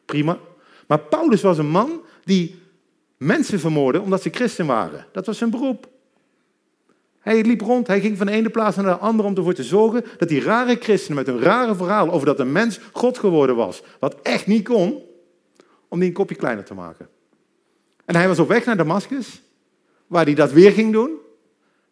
Prima. 0.05 0.39
Maar 0.87 1.01
Paulus 1.01 1.43
was 1.43 1.59
een 1.59 1.71
man 1.71 2.03
die 2.25 2.59
mensen 3.17 3.61
vermoordde 3.61 4.01
omdat 4.01 4.23
ze 4.23 4.31
christen 4.31 4.67
waren. 4.67 5.07
Dat 5.13 5.27
was 5.27 5.39
zijn 5.39 5.51
beroep. 5.51 5.89
Hij 7.23 7.43
liep 7.43 7.61
rond, 7.61 7.87
hij 7.87 8.01
ging 8.01 8.17
van 8.17 8.27
de 8.27 8.33
ene 8.33 8.51
plaats 8.51 8.77
naar 8.77 8.85
de 8.85 8.97
andere 8.97 9.29
om 9.29 9.37
ervoor 9.37 9.55
te 9.55 9.63
zorgen 9.63 10.05
dat 10.19 10.29
die 10.29 10.43
rare 10.43 10.77
christenen 10.77 11.17
met 11.17 11.29
een 11.29 11.41
rare 11.41 11.75
verhaal 11.75 12.11
over 12.11 12.27
dat 12.27 12.41
een 12.41 12.53
mens 12.53 12.81
God 12.93 13.19
geworden 13.19 13.57
was, 13.57 13.83
wat 13.99 14.17
echt 14.23 14.47
niet 14.47 14.65
kon, 14.65 15.03
om 15.89 15.99
die 15.99 16.09
een 16.09 16.15
kopje 16.15 16.37
kleiner 16.37 16.65
te 16.65 16.75
maken. 16.75 17.09
En 18.05 18.17
hij 18.17 18.29
was 18.29 18.39
op 18.39 18.49
weg 18.49 18.65
naar 18.65 18.77
Damascus, 18.77 19.43
waar 20.07 20.25
hij 20.25 20.35
dat 20.35 20.53
weer 20.53 20.73
ging 20.73 20.93
doen. 20.93 21.11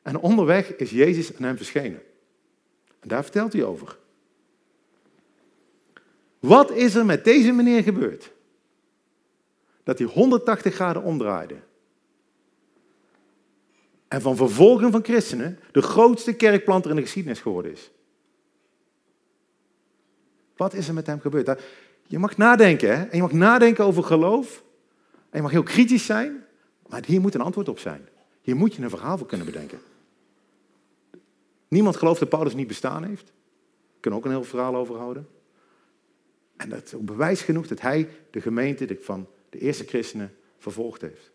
En 0.03 0.19
onderweg 0.19 0.77
is 0.77 0.91
Jezus 0.91 1.37
aan 1.37 1.45
hem 1.45 1.57
verschenen. 1.57 2.03
En 3.01 3.09
daar 3.09 3.23
vertelt 3.23 3.53
hij 3.53 3.65
over. 3.65 3.99
Wat 6.39 6.71
is 6.71 6.95
er 6.95 7.05
met 7.05 7.25
deze 7.25 7.53
meneer 7.53 7.83
gebeurd? 7.83 8.31
Dat 9.83 9.99
hij 9.99 10.07
180 10.07 10.75
graden 10.75 11.03
omdraaide. 11.03 11.57
En 14.11 14.21
van 14.21 14.37
vervolging 14.37 14.93
van 14.93 15.05
christenen 15.05 15.59
de 15.73 15.83
grootste 15.83 16.33
kerkplanter 16.33 16.91
in 16.91 16.97
de 16.97 17.03
geschiedenis 17.03 17.41
geworden 17.41 17.73
is. 17.73 17.91
Wat 20.57 20.75
is 20.75 20.89
er 20.89 20.95
met 20.95 21.07
hem 21.07 21.21
gebeurd? 21.21 21.63
Je 22.07 22.19
mag 22.19 22.37
nadenken, 22.37 22.89
hè? 22.89 23.05
En 23.05 23.17
je 23.17 23.23
mag 23.23 23.33
nadenken 23.33 23.85
over 23.85 24.03
geloof. 24.03 24.63
En 25.13 25.37
je 25.37 25.43
mag 25.43 25.51
heel 25.51 25.63
kritisch 25.63 26.07
zijn, 26.07 26.45
maar 26.87 27.05
hier 27.07 27.21
moet 27.21 27.35
een 27.35 27.41
antwoord 27.41 27.69
op 27.69 27.79
zijn. 27.79 28.09
Hier 28.43 28.57
moet 28.57 28.75
je 28.75 28.83
een 28.83 28.91
verhaal 28.91 29.19
voor 29.19 29.27
kunnen 29.27 29.47
bedenken. 29.47 29.79
Niemand 31.69 31.97
gelooft 31.97 32.21
dat 32.21 32.29
Paulus 32.29 32.55
niet 32.55 32.67
bestaan 32.67 33.05
heeft. 33.05 33.33
We 33.95 34.01
kunnen 34.01 34.21
ook 34.21 34.27
een 34.27 34.33
heel 34.33 34.45
verhaal 34.45 34.77
overhouden. 34.77 35.29
En 36.57 36.69
dat 36.69 36.85
is 36.85 36.95
ook 36.95 37.05
bewijs 37.05 37.43
genoeg 37.43 37.67
dat 37.67 37.81
hij 37.81 38.09
de 38.31 38.41
gemeente 38.41 38.99
van 39.01 39.27
de 39.51 39.59
eerste 39.59 39.85
christenen 39.85 40.35
vervolgd 40.59 41.01
heeft. 41.01 41.31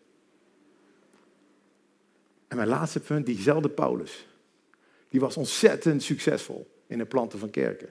En 2.48 2.56
mijn 2.56 2.68
laatste 2.68 3.00
punt, 3.00 3.26
diezelfde 3.26 3.68
Paulus. 3.68 4.26
Die 5.08 5.20
was 5.20 5.36
ontzettend 5.36 6.02
succesvol 6.02 6.66
in 6.86 6.98
het 6.98 7.08
planten 7.08 7.38
van 7.38 7.50
kerken. 7.50 7.88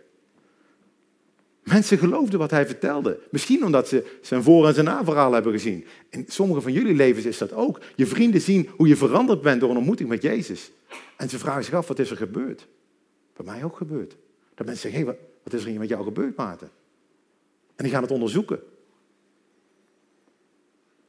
Mensen 1.63 1.97
geloofden 1.97 2.39
wat 2.39 2.51
hij 2.51 2.65
vertelde. 2.65 3.19
Misschien 3.31 3.65
omdat 3.65 3.87
ze 3.87 4.17
zijn 4.21 4.43
voor- 4.43 4.67
en 4.67 4.73
zijn 4.73 4.85
na-verhaal 4.85 5.33
hebben 5.33 5.51
gezien. 5.51 5.85
In 6.09 6.25
sommige 6.27 6.61
van 6.61 6.71
jullie 6.71 6.95
levens 6.95 7.25
is 7.25 7.37
dat 7.37 7.53
ook. 7.53 7.81
Je 7.95 8.05
vrienden 8.05 8.41
zien 8.41 8.69
hoe 8.75 8.87
je 8.87 8.95
veranderd 8.95 9.41
bent 9.41 9.59
door 9.59 9.69
een 9.69 9.77
ontmoeting 9.77 10.09
met 10.09 10.21
Jezus. 10.21 10.71
En 11.17 11.29
ze 11.29 11.39
vragen 11.39 11.63
zich 11.63 11.73
af, 11.73 11.87
wat 11.87 11.99
is 11.99 12.09
er 12.09 12.17
gebeurd? 12.17 12.67
Bij 13.33 13.45
mij 13.45 13.63
ook 13.63 13.77
gebeurd. 13.77 14.15
Dat 14.55 14.65
mensen 14.65 14.91
zeggen, 14.91 15.07
hey, 15.07 15.17
wat 15.43 15.53
is 15.53 15.61
er 15.61 15.69
hier 15.69 15.79
met 15.79 15.89
jou 15.89 16.03
gebeurd, 16.03 16.35
Maarten? 16.35 16.69
En 17.75 17.83
die 17.83 17.93
gaan 17.93 18.01
het 18.01 18.11
onderzoeken. 18.11 18.59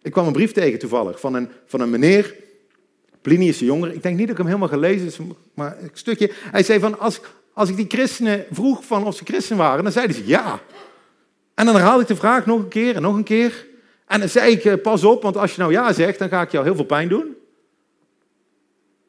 Ik 0.02 0.12
kwam 0.12 0.26
een 0.26 0.32
brief 0.32 0.52
tegen 0.52 0.78
toevallig 0.78 1.20
van 1.20 1.34
een, 1.34 1.48
van 1.66 1.80
een 1.80 1.90
meneer, 1.90 2.36
Plinius 3.26 3.58
de 3.58 3.64
Jonger. 3.64 3.92
Ik 3.92 4.02
denk 4.02 4.16
niet 4.16 4.26
dat 4.26 4.38
ik 4.38 4.42
hem 4.42 4.46
helemaal 4.46 4.68
gelezen 4.68 5.26
heb, 5.26 5.36
maar 5.54 5.76
een 5.82 5.90
stukje. 5.92 6.30
Hij 6.34 6.62
zei 6.62 6.80
van, 6.80 6.98
als, 6.98 7.20
als 7.52 7.68
ik 7.68 7.76
die 7.76 7.86
christenen 7.88 8.44
vroeg 8.50 8.84
van 8.84 9.06
of 9.06 9.16
ze 9.16 9.24
christen 9.24 9.56
waren, 9.56 9.82
dan 9.82 9.92
zeiden 9.92 10.16
ze 10.16 10.26
ja. 10.26 10.60
En 11.54 11.66
dan 11.66 11.74
herhaalde 11.74 12.02
ik 12.02 12.08
de 12.08 12.16
vraag 12.16 12.46
nog 12.46 12.58
een 12.58 12.68
keer 12.68 12.94
en 12.94 13.02
nog 13.02 13.14
een 13.16 13.24
keer. 13.24 13.66
En 14.06 14.20
dan 14.20 14.28
zei 14.28 14.52
ik, 14.52 14.64
eh, 14.64 14.74
pas 14.82 15.04
op, 15.04 15.22
want 15.22 15.36
als 15.36 15.54
je 15.54 15.60
nou 15.60 15.72
ja 15.72 15.92
zegt, 15.92 16.18
dan 16.18 16.28
ga 16.28 16.42
ik 16.42 16.50
jou 16.50 16.64
heel 16.64 16.74
veel 16.74 16.84
pijn 16.84 17.08
doen. 17.08 17.36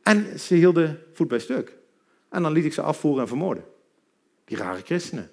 En 0.03 0.39
ze 0.39 0.55
hielden 0.55 0.99
voet 1.13 1.27
bij 1.27 1.39
stuk. 1.39 1.75
En 2.29 2.43
dan 2.43 2.51
liet 2.51 2.65
ik 2.65 2.73
ze 2.73 2.81
afvoeren 2.81 3.21
en 3.21 3.27
vermoorden. 3.27 3.63
Die 4.45 4.57
rare 4.57 4.81
christenen. 4.83 5.29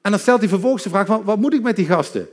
En 0.00 0.10
dan 0.10 0.20
stelt 0.20 0.40
hij 0.40 0.48
vervolgens 0.48 0.82
de 0.82 0.88
vraag, 0.88 1.06
wat 1.06 1.38
moet 1.38 1.54
ik 1.54 1.62
met 1.62 1.76
die 1.76 1.86
gasten? 1.86 2.28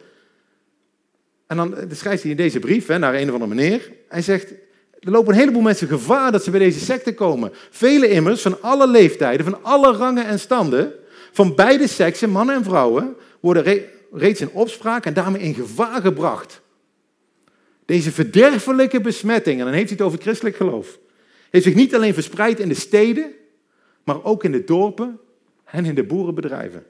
En 1.48 1.58
dan, 1.58 1.70
dan 1.70 1.96
schrijft 1.96 2.22
hij 2.22 2.32
in 2.32 2.38
deze 2.38 2.60
brief 2.60 2.88
hè, 2.88 2.98
naar 2.98 3.14
een 3.14 3.28
of 3.28 3.34
andere 3.34 3.56
meneer. 3.56 3.92
Hij 4.08 4.22
zegt, 4.22 4.54
er 5.06 5.12
lopen 5.12 5.34
een 5.34 5.40
heleboel 5.40 5.62
mensen 5.62 5.88
gevaar 5.88 6.32
dat 6.32 6.44
ze 6.44 6.52
bij 6.52 6.60
deze 6.60 6.80
secte 6.80 7.14
komen. 7.14 7.52
Vele 7.70 8.10
immers, 8.10 8.42
van 8.42 8.62
alle 8.62 8.88
leeftijden, 8.88 9.46
van 9.46 9.64
alle 9.64 9.92
rangen 9.92 10.26
en 10.26 10.40
standen, 10.40 10.94
van 11.32 11.56
beide 11.56 11.88
seksen, 11.88 12.30
mannen 12.30 12.56
en 12.56 12.64
vrouwen, 12.64 13.16
worden 13.40 13.84
reeds 14.12 14.42
in 14.42 14.50
opspraak 14.50 15.06
en 15.06 15.14
daarmee 15.14 15.42
in 15.42 15.54
gevaar 15.54 16.02
gebracht. 16.02 16.62
Deze 17.86 18.12
verderfelijke 18.12 19.02
besmetting, 19.02 19.60
en 19.60 19.66
dan 19.66 19.74
heeft 19.74 19.90
hij 19.90 19.98
het 19.98 20.08
over 20.08 20.22
christelijk 20.22 20.56
geloof, 20.56 21.00
heeft 21.50 21.66
zich 21.66 21.76
niet 21.76 21.96
alleen 21.96 22.14
verspreid 22.14 22.60
in 22.60 22.68
de 22.68 22.76
steden, 22.76 23.32
maar 24.04 24.24
ook 24.24 24.44
in 24.44 24.52
de 24.52 24.64
dorpen 24.64 25.20
en 25.66 25.86
in 25.86 25.96
de 25.96 26.04
boerenbedrijven. 26.04 26.86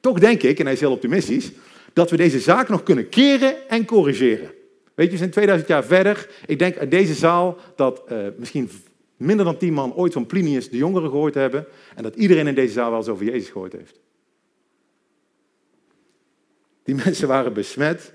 Toch 0.00 0.18
denk 0.18 0.42
ik, 0.42 0.58
en 0.58 0.64
hij 0.64 0.74
is 0.74 0.80
heel 0.80 0.92
optimistisch, 0.92 1.50
dat 1.92 2.10
we 2.10 2.16
deze 2.16 2.40
zaak 2.40 2.68
nog 2.68 2.82
kunnen 2.82 3.08
keren 3.08 3.68
en 3.68 3.84
corrigeren. 3.84 4.56
Weet 4.98 5.06
je, 5.06 5.12
we 5.12 5.18
zijn 5.18 5.30
2000 5.30 5.68
jaar 5.68 5.84
verder. 5.84 6.28
Ik 6.46 6.58
denk 6.58 6.76
uit 6.76 6.90
deze 6.90 7.14
zaal 7.14 7.58
dat 7.76 8.02
uh, 8.12 8.26
misschien 8.36 8.70
minder 9.16 9.44
dan 9.44 9.56
tien 9.56 9.72
man 9.72 9.94
ooit 9.94 10.12
van 10.12 10.26
Plinius 10.26 10.70
de 10.70 10.76
Jongere 10.76 11.08
gehoord 11.08 11.34
hebben. 11.34 11.66
En 11.94 12.02
dat 12.02 12.16
iedereen 12.16 12.46
in 12.46 12.54
deze 12.54 12.72
zaal 12.72 12.90
wel 12.90 12.98
eens 12.98 13.08
over 13.08 13.24
Jezus 13.24 13.48
gehoord 13.50 13.72
heeft. 13.72 14.00
Die 16.82 16.94
mensen 17.04 17.28
waren 17.28 17.52
besmet. 17.52 18.12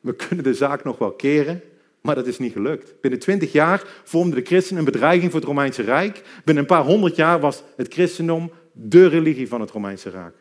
We 0.00 0.14
kunnen 0.14 0.44
de 0.44 0.54
zaak 0.54 0.84
nog 0.84 0.98
wel 0.98 1.12
keren, 1.12 1.62
maar 2.00 2.14
dat 2.14 2.26
is 2.26 2.38
niet 2.38 2.52
gelukt. 2.52 3.00
Binnen 3.00 3.20
twintig 3.20 3.52
jaar 3.52 3.82
vormden 4.04 4.38
de 4.38 4.46
christenen 4.46 4.78
een 4.78 4.92
bedreiging 4.92 5.30
voor 5.30 5.40
het 5.40 5.48
Romeinse 5.48 5.82
Rijk. 5.82 6.22
Binnen 6.44 6.62
een 6.62 6.68
paar 6.68 6.84
honderd 6.84 7.16
jaar 7.16 7.40
was 7.40 7.62
het 7.76 7.92
christendom 7.92 8.52
de 8.72 9.06
religie 9.06 9.48
van 9.48 9.60
het 9.60 9.70
Romeinse 9.70 10.10
Rijk. 10.10 10.34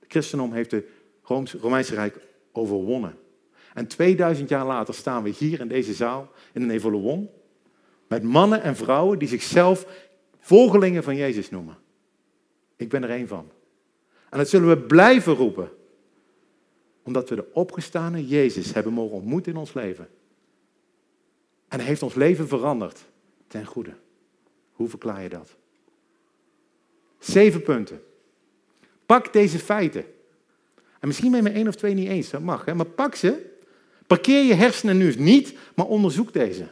Het 0.00 0.10
christendom 0.10 0.52
heeft 0.52 0.70
het 0.70 0.84
Romeinse 1.60 1.94
Rijk 1.94 2.16
overwonnen. 2.52 3.20
En 3.74 3.86
2000 3.86 4.48
jaar 4.48 4.66
later 4.66 4.94
staan 4.94 5.22
we 5.22 5.30
hier 5.30 5.60
in 5.60 5.68
deze 5.68 5.94
zaal, 5.94 6.30
in 6.52 6.62
een 6.62 6.70
Evoluon, 6.70 7.30
met 8.08 8.22
mannen 8.22 8.62
en 8.62 8.76
vrouwen 8.76 9.18
die 9.18 9.28
zichzelf 9.28 9.86
volgelingen 10.40 11.02
van 11.02 11.16
Jezus 11.16 11.50
noemen. 11.50 11.76
Ik 12.76 12.88
ben 12.88 13.02
er 13.02 13.10
één 13.10 13.28
van. 13.28 13.50
En 14.30 14.38
dat 14.38 14.48
zullen 14.48 14.68
we 14.68 14.78
blijven 14.78 15.34
roepen, 15.34 15.70
omdat 17.02 17.28
we 17.28 17.34
de 17.34 17.52
opgestane 17.52 18.26
Jezus 18.26 18.72
hebben 18.72 18.92
mogen 18.92 19.16
ontmoeten 19.16 19.52
in 19.52 19.58
ons 19.58 19.74
leven. 19.74 20.08
En 21.68 21.78
hij 21.78 21.88
heeft 21.88 22.02
ons 22.02 22.14
leven 22.14 22.48
veranderd 22.48 23.04
ten 23.46 23.66
goede. 23.66 23.94
Hoe 24.72 24.88
verklaar 24.88 25.22
je 25.22 25.28
dat? 25.28 25.56
Zeven 27.18 27.62
punten. 27.62 28.02
Pak 29.06 29.32
deze 29.32 29.58
feiten. 29.58 30.04
En 31.00 31.08
misschien 31.08 31.30
ben 31.30 31.42
je 31.42 31.48
met 31.48 31.54
één 31.54 31.68
of 31.68 31.74
twee 31.74 31.94
niet 31.94 32.08
eens, 32.08 32.30
dat 32.30 32.40
mag. 32.40 32.64
Hè? 32.64 32.74
Maar 32.74 32.86
pak 32.86 33.14
ze 33.14 33.51
Parkeer 34.06 34.44
je 34.44 34.54
hersenen 34.54 34.96
nu 34.96 35.14
niet, 35.18 35.54
maar 35.74 35.86
onderzoek 35.86 36.32
deze. 36.32 36.66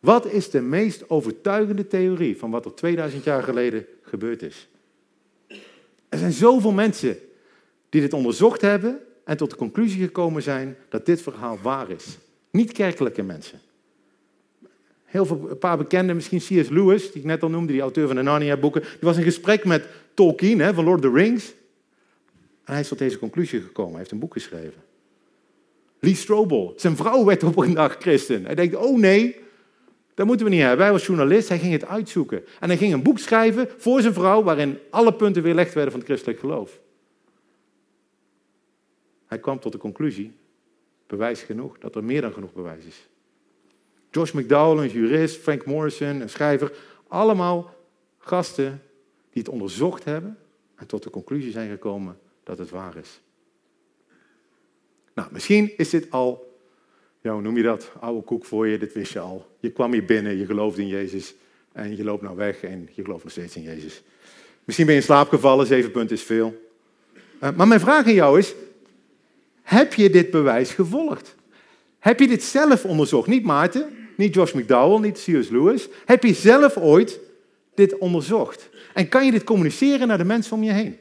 Wat 0.00 0.26
is 0.26 0.50
de 0.50 0.60
meest 0.60 1.10
overtuigende 1.10 1.86
theorie 1.86 2.38
van 2.38 2.50
wat 2.50 2.64
er 2.64 2.74
2000 2.74 3.24
jaar 3.24 3.42
geleden 3.42 3.86
gebeurd 4.02 4.42
is? 4.42 4.68
Er 6.08 6.18
zijn 6.18 6.32
zoveel 6.32 6.72
mensen 6.72 7.18
die 7.88 8.00
dit 8.00 8.12
onderzocht 8.12 8.60
hebben 8.60 9.00
en 9.24 9.36
tot 9.36 9.50
de 9.50 9.56
conclusie 9.56 10.02
gekomen 10.02 10.42
zijn 10.42 10.76
dat 10.88 11.06
dit 11.06 11.22
verhaal 11.22 11.58
waar 11.62 11.90
is. 11.90 12.18
Niet 12.50 12.72
kerkelijke 12.72 13.22
mensen. 13.22 13.60
Heel 15.04 15.26
veel, 15.26 15.46
een 15.50 15.58
paar 15.58 15.76
bekenden, 15.76 16.14
misschien 16.14 16.38
C.S. 16.38 16.68
Lewis, 16.68 17.12
die 17.12 17.20
ik 17.20 17.26
net 17.26 17.42
al 17.42 17.50
noemde, 17.50 17.72
die 17.72 17.80
auteur 17.80 18.06
van 18.06 18.16
de 18.16 18.22
Narnia-boeken. 18.22 18.80
Die 18.80 18.98
was 19.00 19.16
in 19.16 19.22
gesprek 19.22 19.64
met 19.64 19.86
Tolkien 20.14 20.60
hè, 20.60 20.74
van 20.74 20.84
Lord 20.84 21.04
of 21.04 21.10
the 21.10 21.16
Rings. 21.16 21.54
En 22.64 22.72
hij 22.72 22.80
is 22.80 22.88
tot 22.88 22.98
deze 22.98 23.18
conclusie 23.18 23.60
gekomen. 23.60 23.90
Hij 23.90 23.98
heeft 23.98 24.10
een 24.10 24.18
boek 24.18 24.32
geschreven. 24.32 24.82
Lee 26.00 26.14
Strobel, 26.14 26.72
zijn 26.76 26.96
vrouw 26.96 27.24
werd 27.24 27.42
op 27.42 27.56
een 27.56 27.74
dag 27.74 27.96
christen. 27.98 28.44
Hij 28.44 28.54
denkt, 28.54 28.76
oh 28.76 28.98
nee, 28.98 29.36
dat 30.14 30.26
moeten 30.26 30.46
we 30.46 30.52
niet 30.52 30.62
hebben. 30.62 30.84
Hij 30.84 30.92
was 30.92 31.06
journalist, 31.06 31.48
hij 31.48 31.58
ging 31.58 31.72
het 31.72 31.84
uitzoeken. 31.84 32.44
En 32.60 32.68
hij 32.68 32.76
ging 32.76 32.92
een 32.92 33.02
boek 33.02 33.18
schrijven 33.18 33.68
voor 33.76 34.00
zijn 34.00 34.14
vrouw 34.14 34.42
waarin 34.42 34.78
alle 34.90 35.14
punten 35.14 35.42
weerlegd 35.42 35.74
werden 35.74 35.90
van 35.90 36.00
het 36.00 36.08
christelijk 36.08 36.40
geloof. 36.40 36.80
Hij 39.26 39.38
kwam 39.38 39.60
tot 39.60 39.72
de 39.72 39.78
conclusie, 39.78 40.32
bewijs 41.06 41.42
genoeg, 41.42 41.78
dat 41.78 41.94
er 41.94 42.04
meer 42.04 42.20
dan 42.20 42.32
genoeg 42.32 42.52
bewijs 42.52 42.84
is. 42.84 43.08
Josh 44.10 44.32
McDowell, 44.32 44.84
een 44.84 44.90
jurist, 44.90 45.36
Frank 45.36 45.64
Morrison, 45.64 46.20
een 46.20 46.30
schrijver, 46.30 46.72
allemaal 47.08 47.74
gasten 48.18 48.82
die 49.30 49.42
het 49.42 49.52
onderzocht 49.52 50.04
hebben 50.04 50.38
en 50.74 50.86
tot 50.86 51.02
de 51.02 51.10
conclusie 51.10 51.52
zijn 51.52 51.70
gekomen 51.70 52.18
dat 52.42 52.58
het 52.58 52.70
waar 52.70 52.96
is. 52.96 53.20
Nou, 55.14 55.28
misschien 55.32 55.72
is 55.76 55.90
dit 55.90 56.10
al, 56.10 56.58
ja, 57.20 57.32
hoe 57.32 57.42
noem 57.42 57.56
je 57.56 57.62
dat, 57.62 57.92
oude 58.00 58.22
koek 58.22 58.44
voor 58.44 58.66
je, 58.66 58.78
dit 58.78 58.92
wist 58.92 59.12
je 59.12 59.18
al. 59.18 59.46
Je 59.60 59.70
kwam 59.70 59.92
hier 59.92 60.04
binnen, 60.04 60.36
je 60.36 60.46
geloofde 60.46 60.82
in 60.82 60.88
Jezus 60.88 61.34
en 61.72 61.96
je 61.96 62.04
loopt 62.04 62.22
nou 62.22 62.36
weg 62.36 62.62
en 62.62 62.88
je 62.92 63.02
gelooft 63.02 63.22
nog 63.22 63.32
steeds 63.32 63.56
in 63.56 63.62
Jezus. 63.62 64.02
Misschien 64.64 64.86
ben 64.86 64.94
je 64.94 65.00
in 65.00 65.06
slaap 65.06 65.28
gevallen, 65.28 65.66
zeven 65.66 65.90
punten 65.90 66.16
is 66.16 66.22
veel. 66.22 66.68
Uh, 67.42 67.50
maar 67.56 67.68
mijn 67.68 67.80
vraag 67.80 68.06
aan 68.06 68.14
jou 68.14 68.38
is, 68.38 68.54
heb 69.62 69.94
je 69.94 70.10
dit 70.10 70.30
bewijs 70.30 70.70
gevolgd? 70.70 71.34
Heb 71.98 72.20
je 72.20 72.28
dit 72.28 72.42
zelf 72.42 72.84
onderzocht? 72.84 73.28
Niet 73.28 73.44
Maarten, 73.44 73.86
niet 74.16 74.34
Josh 74.34 74.52
McDowell, 74.52 74.98
niet 74.98 75.14
C.S. 75.14 75.48
Lewis. 75.48 75.88
Heb 76.04 76.22
je 76.22 76.34
zelf 76.34 76.76
ooit 76.76 77.20
dit 77.74 77.98
onderzocht? 77.98 78.68
En 78.94 79.08
kan 79.08 79.24
je 79.24 79.30
dit 79.30 79.44
communiceren 79.44 80.08
naar 80.08 80.18
de 80.18 80.24
mensen 80.24 80.56
om 80.56 80.62
je 80.62 80.72
heen? 80.72 80.96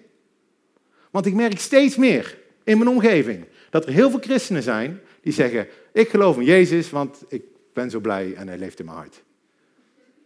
Want 1.12 1.26
ik 1.26 1.34
merk 1.34 1.60
steeds 1.60 1.96
meer 1.96 2.38
in 2.64 2.78
mijn 2.78 2.90
omgeving 2.90 3.46
dat 3.70 3.86
er 3.86 3.94
heel 3.94 4.10
veel 4.10 4.20
christenen 4.20 4.64
zijn 4.64 5.00
die 5.22 5.34
zeggen: 5.34 5.68
Ik 5.92 6.10
geloof 6.10 6.38
in 6.38 6.44
Jezus, 6.44 6.90
want 6.90 7.24
ik 7.28 7.44
ben 7.74 7.90
zo 7.90 8.00
blij 8.00 8.34
en 8.34 8.48
hij 8.48 8.58
leeft 8.58 8.80
in 8.80 8.86
mijn 8.86 8.98
hart. 8.98 9.24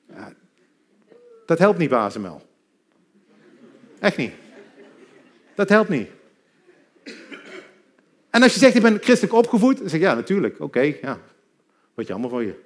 Ja, 0.10 0.34
dat 1.46 1.60
helpt 1.60 1.78
niet, 1.78 1.90
Bazemel. 1.90 2.42
Echt 4.00 4.18
niet. 4.18 4.34
Dat 5.56 5.70
helpt 5.70 5.90
niet. 5.90 6.10
En 8.30 8.42
als 8.44 8.54
je 8.54 8.60
zegt, 8.60 8.76
ik 8.76 8.82
ben 8.82 9.00
christelijk 9.00 9.34
opgevoed, 9.34 9.78
dan 9.78 9.90
zeg 9.90 10.00
ik, 10.00 10.06
ja, 10.06 10.14
natuurlijk, 10.14 10.60
oké, 10.60 10.80
ja. 10.80 11.22
Wat 11.94 12.08
jammer 12.08 12.30
voor 12.30 12.44
je. 12.44 12.60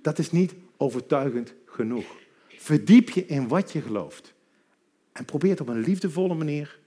Dat 0.00 0.18
is 0.18 0.30
niet 0.30 0.54
overtuigend 0.76 1.54
genoeg. 1.64 2.06
Verdiep 2.48 3.10
je 3.10 3.26
in 3.26 3.48
wat 3.48 3.72
je 3.72 3.80
gelooft. 3.80 4.34
En 5.12 5.24
probeer 5.24 5.50
het 5.50 5.60
op 5.60 5.68
een 5.68 5.80
liefdevolle 5.80 6.34
manier 6.34 6.78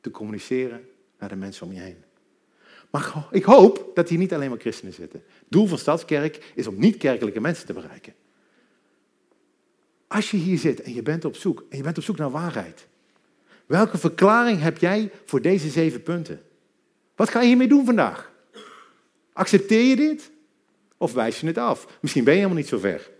te 0.00 0.10
communiceren 0.10 0.88
naar 1.18 1.28
de 1.28 1.36
mensen 1.36 1.66
om 1.66 1.72
je 1.72 1.80
heen. 1.80 2.04
Maar 2.90 3.26
ik 3.30 3.44
hoop 3.44 3.90
dat 3.94 4.08
hier 4.08 4.18
niet 4.18 4.34
alleen 4.34 4.50
maar 4.50 4.58
christenen 4.58 4.94
zitten. 4.94 5.22
Het 5.38 5.48
doel 5.48 5.66
van 5.66 5.78
Stadskerk 5.78 6.52
is 6.54 6.66
om 6.66 6.78
niet-kerkelijke 6.78 7.40
mensen 7.40 7.66
te 7.66 7.72
bereiken. 7.72 8.14
Als 10.06 10.30
je 10.30 10.36
hier 10.36 10.58
zit 10.58 10.80
en 10.80 10.94
je 10.94 11.02
bent 11.02 11.24
op 11.24 11.36
zoek, 11.36 11.64
en 11.68 11.76
je 11.76 11.82
bent 11.82 11.98
op 11.98 12.04
zoek 12.04 12.16
naar 12.16 12.30
waarheid. 12.30 12.86
Welke 13.66 13.98
verklaring 13.98 14.60
heb 14.60 14.78
jij 14.78 15.10
voor 15.24 15.40
deze 15.40 15.68
zeven 15.68 16.02
punten? 16.02 16.42
Wat 17.16 17.28
ga 17.28 17.40
je 17.40 17.46
hiermee 17.46 17.68
doen 17.68 17.84
vandaag? 17.84 18.32
Accepteer 19.32 19.82
je 19.82 19.96
dit? 19.96 20.30
Of 20.96 21.12
wijs 21.12 21.40
je 21.40 21.46
het 21.46 21.58
af? 21.58 21.98
Misschien 22.00 22.24
ben 22.24 22.32
je 22.32 22.38
helemaal 22.38 22.60
niet 22.60 22.70
zo 22.70 22.78
ver. 22.78 23.10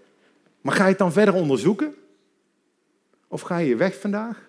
Maar 0.61 0.75
ga 0.75 0.83
je 0.83 0.89
het 0.89 0.99
dan 0.99 1.13
verder 1.13 1.35
onderzoeken? 1.35 1.95
Of 3.29 3.41
ga 3.41 3.59
je 3.59 3.77
weg 3.77 4.01
vandaag? 4.01 4.49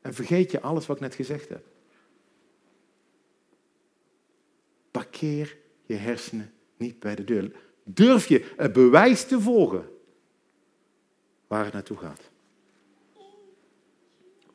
En 0.00 0.14
vergeet 0.14 0.50
je 0.50 0.60
alles 0.60 0.86
wat 0.86 0.96
ik 0.96 1.02
net 1.02 1.14
gezegd 1.14 1.48
heb? 1.48 1.64
Parkeer 5.12 5.56
je 5.86 5.94
hersenen 5.94 6.52
niet 6.76 7.00
bij 7.00 7.14
de 7.14 7.24
deur. 7.24 7.52
Durf 7.84 8.26
je 8.26 8.52
het 8.56 8.72
bewijs 8.72 9.24
te 9.24 9.40
volgen 9.40 9.88
waar 11.46 11.64
het 11.64 11.72
naartoe 11.72 11.96
gaat? 11.96 12.20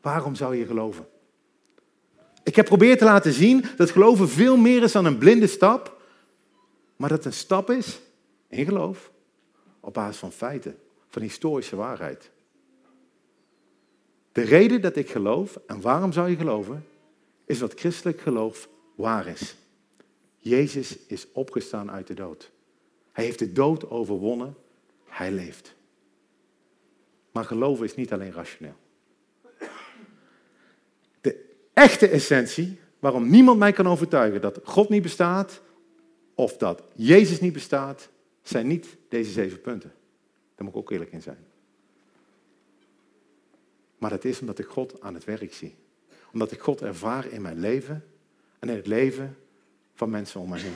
Waarom 0.01 0.35
zou 0.35 0.55
je 0.55 0.65
geloven? 0.65 1.07
Ik 2.43 2.55
heb 2.55 2.67
geprobeerd 2.67 2.99
te 2.99 3.05
laten 3.05 3.33
zien 3.33 3.65
dat 3.75 3.91
geloven 3.91 4.29
veel 4.29 4.57
meer 4.57 4.83
is 4.83 4.91
dan 4.91 5.05
een 5.05 5.17
blinde 5.17 5.47
stap, 5.47 6.01
maar 6.95 7.09
dat 7.09 7.17
het 7.17 7.27
een 7.27 7.39
stap 7.39 7.69
is 7.69 7.99
in 8.47 8.65
geloof 8.65 9.11
op 9.79 9.93
basis 9.93 10.17
van 10.17 10.31
feiten, 10.31 10.77
van 11.07 11.21
historische 11.21 11.75
waarheid. 11.75 12.31
De 14.31 14.41
reden 14.41 14.81
dat 14.81 14.95
ik 14.95 15.09
geloof, 15.09 15.59
en 15.67 15.81
waarom 15.81 16.11
zou 16.11 16.29
je 16.29 16.35
geloven, 16.35 16.85
is 17.45 17.59
wat 17.59 17.79
christelijk 17.79 18.21
geloof 18.21 18.69
waar 18.95 19.27
is. 19.27 19.55
Jezus 20.47 20.97
is 21.07 21.27
opgestaan 21.31 21.91
uit 21.91 22.07
de 22.07 22.13
dood. 22.13 22.51
Hij 23.11 23.23
heeft 23.23 23.39
de 23.39 23.51
dood 23.51 23.89
overwonnen. 23.89 24.55
Hij 25.05 25.31
leeft. 25.31 25.75
Maar 27.31 27.45
geloven 27.45 27.85
is 27.85 27.95
niet 27.95 28.13
alleen 28.13 28.31
rationeel. 28.31 28.75
De 31.21 31.55
echte 31.73 32.07
essentie 32.07 32.79
waarom 32.99 33.29
niemand 33.29 33.59
mij 33.59 33.71
kan 33.71 33.87
overtuigen 33.87 34.41
dat 34.41 34.59
God 34.63 34.89
niet 34.89 35.01
bestaat 35.01 35.61
of 36.35 36.57
dat 36.57 36.83
Jezus 36.95 37.39
niet 37.39 37.53
bestaat, 37.53 38.09
zijn 38.41 38.67
niet 38.67 38.97
deze 39.09 39.31
zeven 39.31 39.61
punten. 39.61 39.93
Daar 40.55 40.65
moet 40.65 40.75
ik 40.75 40.79
ook 40.79 40.91
eerlijk 40.91 41.11
in 41.11 41.21
zijn. 41.21 41.45
Maar 43.97 44.09
dat 44.09 44.25
is 44.25 44.39
omdat 44.39 44.59
ik 44.59 44.65
God 44.65 45.01
aan 45.01 45.13
het 45.13 45.23
werk 45.23 45.53
zie. 45.53 45.75
Omdat 46.33 46.51
ik 46.51 46.59
God 46.59 46.81
ervaar 46.81 47.31
in 47.31 47.41
mijn 47.41 47.59
leven 47.59 48.05
en 48.59 48.69
in 48.69 48.75
het 48.75 48.87
leven 48.87 49.37
van 49.97 50.09
mensen 50.09 50.39
om 50.39 50.49
me 50.49 50.57
heen. 50.57 50.75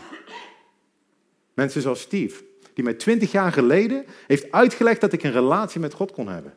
Mensen 1.54 1.82
zoals 1.82 2.02
Steve, 2.02 2.44
die 2.74 2.84
mij 2.84 2.94
twintig 2.94 3.32
jaar 3.32 3.52
geleden 3.52 4.06
heeft 4.28 4.52
uitgelegd 4.52 5.02
dat 5.02 5.14
ik 5.14 5.24
een 5.24 5.32
relatie 5.32 5.80
met 5.80 5.94
God 5.94 6.12
kon 6.12 6.28
hebben. 6.28 6.54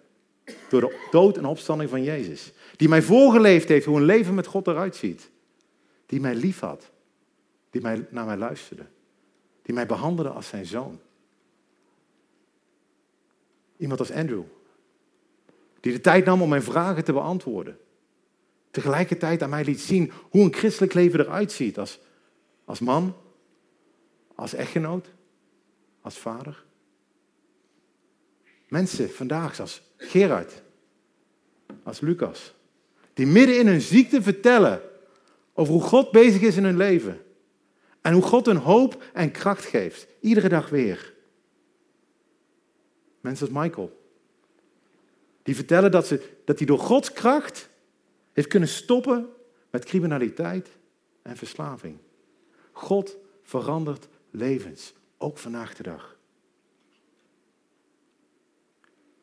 Door 0.68 0.80
de 0.80 1.06
dood 1.10 1.36
en 1.36 1.44
opstanding 1.44 1.90
van 1.90 2.02
Jezus. 2.02 2.52
Die 2.76 2.88
mij 2.88 3.02
voorgeleefd 3.02 3.68
heeft 3.68 3.86
hoe 3.86 3.96
een 3.96 4.04
leven 4.04 4.34
met 4.34 4.46
God 4.46 4.66
eruit 4.66 4.96
ziet. 4.96 5.30
Die 6.06 6.20
mij 6.20 6.34
lief 6.34 6.60
had. 6.60 6.90
Die 7.70 7.80
mij, 7.80 8.06
naar 8.10 8.26
mij 8.26 8.36
luisterde. 8.36 8.86
Die 9.62 9.74
mij 9.74 9.86
behandelde 9.86 10.30
als 10.30 10.48
zijn 10.48 10.66
zoon. 10.66 11.00
Iemand 13.76 14.00
als 14.00 14.12
Andrew. 14.12 14.42
Die 15.80 15.92
de 15.92 16.00
tijd 16.00 16.24
nam 16.24 16.42
om 16.42 16.48
mijn 16.48 16.62
vragen 16.62 17.04
te 17.04 17.12
beantwoorden. 17.12 17.78
Tegelijkertijd 18.70 19.42
aan 19.42 19.50
mij 19.50 19.64
liet 19.64 19.80
zien 19.80 20.12
hoe 20.30 20.44
een 20.44 20.54
christelijk 20.54 20.94
leven 20.94 21.20
eruit 21.20 21.52
ziet. 21.52 21.78
Als, 21.78 22.00
als 22.64 22.80
man, 22.80 23.16
als 24.34 24.54
echtgenoot, 24.54 25.08
als 26.00 26.18
vader. 26.18 26.64
Mensen 28.68 29.10
vandaag 29.10 29.60
als 29.60 29.82
Gerard, 29.96 30.62
als 31.82 32.00
Lucas, 32.00 32.54
die 33.12 33.26
midden 33.26 33.58
in 33.58 33.66
hun 33.66 33.80
ziekte 33.80 34.22
vertellen 34.22 34.82
over 35.52 35.72
hoe 35.72 35.82
God 35.82 36.10
bezig 36.10 36.40
is 36.42 36.56
in 36.56 36.64
hun 36.64 36.76
leven. 36.76 37.18
En 38.00 38.12
hoe 38.12 38.22
God 38.22 38.46
hun 38.46 38.56
hoop 38.56 39.02
en 39.12 39.30
kracht 39.30 39.64
geeft, 39.64 40.06
iedere 40.20 40.48
dag 40.48 40.68
weer. 40.68 41.14
Mensen 43.20 43.46
als 43.46 43.62
Michael, 43.62 44.02
die 45.42 45.54
vertellen 45.54 45.90
dat, 45.90 46.06
ze, 46.06 46.36
dat 46.44 46.58
hij 46.58 46.66
door 46.66 46.78
Gods 46.78 47.12
kracht 47.12 47.68
heeft 48.32 48.48
kunnen 48.48 48.68
stoppen 48.68 49.28
met 49.70 49.84
criminaliteit 49.84 50.68
en 51.22 51.36
verslaving. 51.36 51.98
God 52.74 53.16
verandert 53.42 54.08
levens, 54.30 54.94
ook 55.18 55.38
vandaag 55.38 55.74
de 55.74 55.82
dag. 55.82 56.16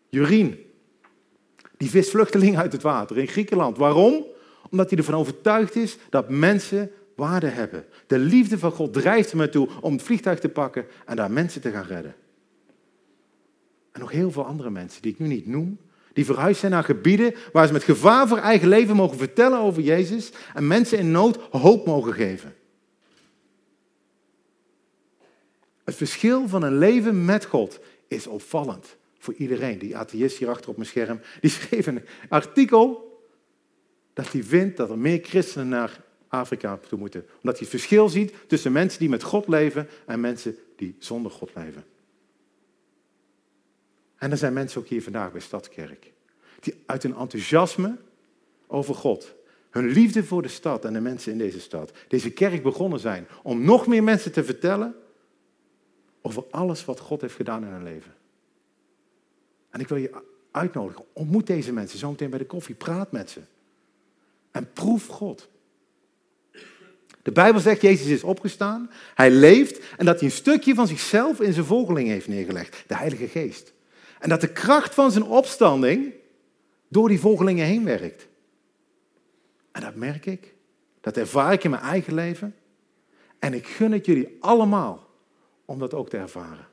Jurien, 0.10 0.58
die 1.78 1.90
vist 1.90 2.10
vluchtelingen 2.10 2.60
uit 2.60 2.72
het 2.72 2.82
water 2.82 3.18
in 3.18 3.28
Griekenland. 3.28 3.78
Waarom? 3.78 4.26
Omdat 4.70 4.90
hij 4.90 4.98
ervan 4.98 5.16
overtuigd 5.16 5.76
is 5.76 5.98
dat 6.10 6.30
mensen 6.30 6.92
waarde 7.16 7.48
hebben. 7.48 7.86
De 8.08 8.20
liefde 8.20 8.60
van 8.60 8.72
God 8.72 8.94
drijft 8.94 9.32
hem 9.32 9.42
ertoe 9.42 9.70
om 9.82 9.94
het 9.94 10.02
vliegtuig 10.02 10.40
te 10.40 10.50
pakken 10.50 10.86
en 11.06 11.16
daar 11.16 11.32
mensen 11.32 11.62
te 11.62 11.72
gaan 11.72 11.86
redden. 11.86 12.16
En 13.92 14.00
nog 14.00 14.12
heel 14.12 14.32
veel 14.32 14.46
andere 14.46 14.70
mensen 14.70 15.02
die 15.02 15.12
ik 15.12 15.20
nu 15.20 15.28
niet 15.28 15.48
noem, 15.48 15.78
die 16.14 16.26
verhuisd 16.26 16.60
zijn 16.60 16.72
naar 16.72 16.84
gebieden 16.84 17.34
waar 17.52 17.68
ze 17.68 17.74
met 17.74 17.84
gevaar 17.84 18.28
voor 18.28 18.38
eigen 18.38 18.68
leven 18.68 18.96
mogen 18.96 19.18
vertellen 19.18 19.60
over 19.60 19.82
Jezus 19.82 20.32
en 20.54 20.68
mensen 20.68 20.98
in 20.98 21.12
nood 21.12 21.40
hoop 21.52 21.86
mogen 21.86 22.14
geven. 22.14 22.56
Het 25.84 25.96
verschil 25.96 26.48
van 26.48 26.63
een 26.63 26.78
leven 26.78 27.26
met 27.26 27.46
God 27.46 27.80
is 28.08 28.28
opvallend. 28.28 29.00
voor 29.20 29.34
iedereen. 29.34 29.78
Die 29.78 29.98
atheïst 29.98 30.38
hier 30.38 30.50
achter 30.50 30.70
op 30.70 30.76
mijn 30.76 30.89
scherm, 30.89 31.22
die 31.41 31.50
schreef 31.50 31.88
een 31.88 32.04
artikel 32.30 33.12
dat 34.13 34.32
hij 34.32 34.44
vindt 34.44 34.78
dat 34.78 34.89
er 34.89 34.98
meer 34.98 35.20
christenen 35.24 35.70
naar 35.70 36.04
Afrika 36.28 36.80
toe 36.88 37.00
moeten. 37.00 37.26
Omdat 37.36 37.60
hij 37.60 37.67
het 37.70 37.70
verschil 37.70 38.10
ziet 38.10 38.34
tussen 38.48 38.72
mensen 38.72 39.00
die 39.00 39.10
met 39.10 39.24
God 39.24 39.48
leven 39.48 39.88
en 40.06 40.20
mensen 40.20 40.56
die 40.76 40.96
zonder 41.00 41.32
God 41.32 41.52
leven. 41.56 41.84
En 44.15 44.32
er 44.32 44.38
zijn 44.38 44.54
mensen 44.54 44.82
ook 44.82 44.88
hier 44.88 45.04
vandaag 45.04 45.32
bij 45.32 45.41
Stadskerk. 45.41 46.12
Die 46.60 46.74
uit 46.86 47.04
een 47.04 47.15
enthousiasme 47.15 47.98
over 48.67 48.96
God, 48.96 49.34
hun 49.70 49.88
liefde 49.88 50.24
voor 50.24 50.41
de 50.41 50.48
stad 50.48 50.86
en 50.86 50.94
de 50.94 51.02
mensen 51.02 51.32
in 51.32 51.38
deze 51.38 51.60
stad, 51.60 51.91
deze 52.08 52.32
kerk 52.32 52.63
begonnen 52.63 53.00
zijn 53.00 53.28
om 53.44 53.63
nog 53.63 53.88
meer 53.88 54.04
mensen 54.04 54.32
te 54.32 54.44
vertellen 54.44 54.96
over 56.21 56.43
alles 56.51 56.86
wat 56.86 56.99
God 56.99 57.21
heeft 57.21 57.36
gedaan 57.36 57.63
in 57.63 57.71
hun 57.71 57.84
leven. 57.84 58.13
En 59.69 59.79
ik 59.79 59.88
wil 59.88 59.97
je 59.97 60.23
uitnodigen, 60.51 61.05
ontmoet 61.13 61.47
deze 61.47 61.73
mensen 61.73 61.99
zo 61.99 62.10
meteen 62.10 62.29
bij 62.29 62.39
de 62.39 62.45
koffie, 62.45 62.75
praat 62.75 63.12
met 63.12 63.29
ze. 63.29 63.41
En 64.51 64.71
proef 64.73 65.07
God. 65.07 65.49
De 67.21 67.31
Bijbel 67.31 67.62
zegt, 67.62 67.81
Jezus 67.81 68.07
is 68.07 68.23
opgestaan, 68.23 68.91
hij 69.15 69.31
leeft 69.31 69.95
en 69.97 70.05
dat 70.05 70.19
hij 70.19 70.29
een 70.29 70.36
stukje 70.36 70.73
van 70.73 70.88
zichzelf 70.88 71.41
in 71.41 71.53
zijn 71.53 71.65
volgeling 71.65 72.07
heeft 72.07 72.27
neergelegd, 72.27 72.84
de 72.88 72.95
Heilige 72.95 73.27
Geest. 73.27 73.73
En 74.19 74.29
dat 74.29 74.41
de 74.41 74.51
kracht 74.51 74.93
van 74.93 75.12
zijn 75.12 75.23
opstanding 75.23 76.13
door 76.88 77.07
die 77.07 77.19
volgelingen 77.19 77.65
heen 77.65 77.84
werkt. 77.84 78.27
En 79.71 79.81
dat 79.81 79.95
merk 79.95 80.25
ik, 80.25 80.53
dat 81.01 81.17
ervaar 81.17 81.53
ik 81.53 81.63
in 81.63 81.69
mijn 81.69 81.81
eigen 81.81 82.13
leven. 82.13 82.55
En 83.39 83.53
ik 83.53 83.67
gun 83.67 83.91
het 83.91 84.05
jullie 84.05 84.38
allemaal 84.39 85.10
om 85.65 85.80
dat 85.80 85.93
ook 85.93 86.10
te 86.10 86.17
ervaren. 86.17 86.67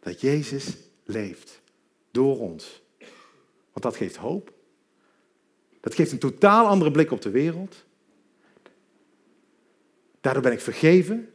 Dat 0.00 0.20
Jezus 0.20 0.76
leeft 1.04 1.60
door 2.10 2.38
ons. 2.38 2.82
Want 3.72 3.82
dat 3.82 3.96
geeft 3.96 4.16
hoop. 4.16 4.52
Dat 5.80 5.94
geeft 5.94 6.12
een 6.12 6.18
totaal 6.18 6.66
andere 6.66 6.90
blik 6.90 7.10
op 7.10 7.22
de 7.22 7.30
wereld. 7.30 7.84
Daardoor 10.20 10.42
ben 10.42 10.52
ik 10.52 10.60
vergeven. 10.60 11.32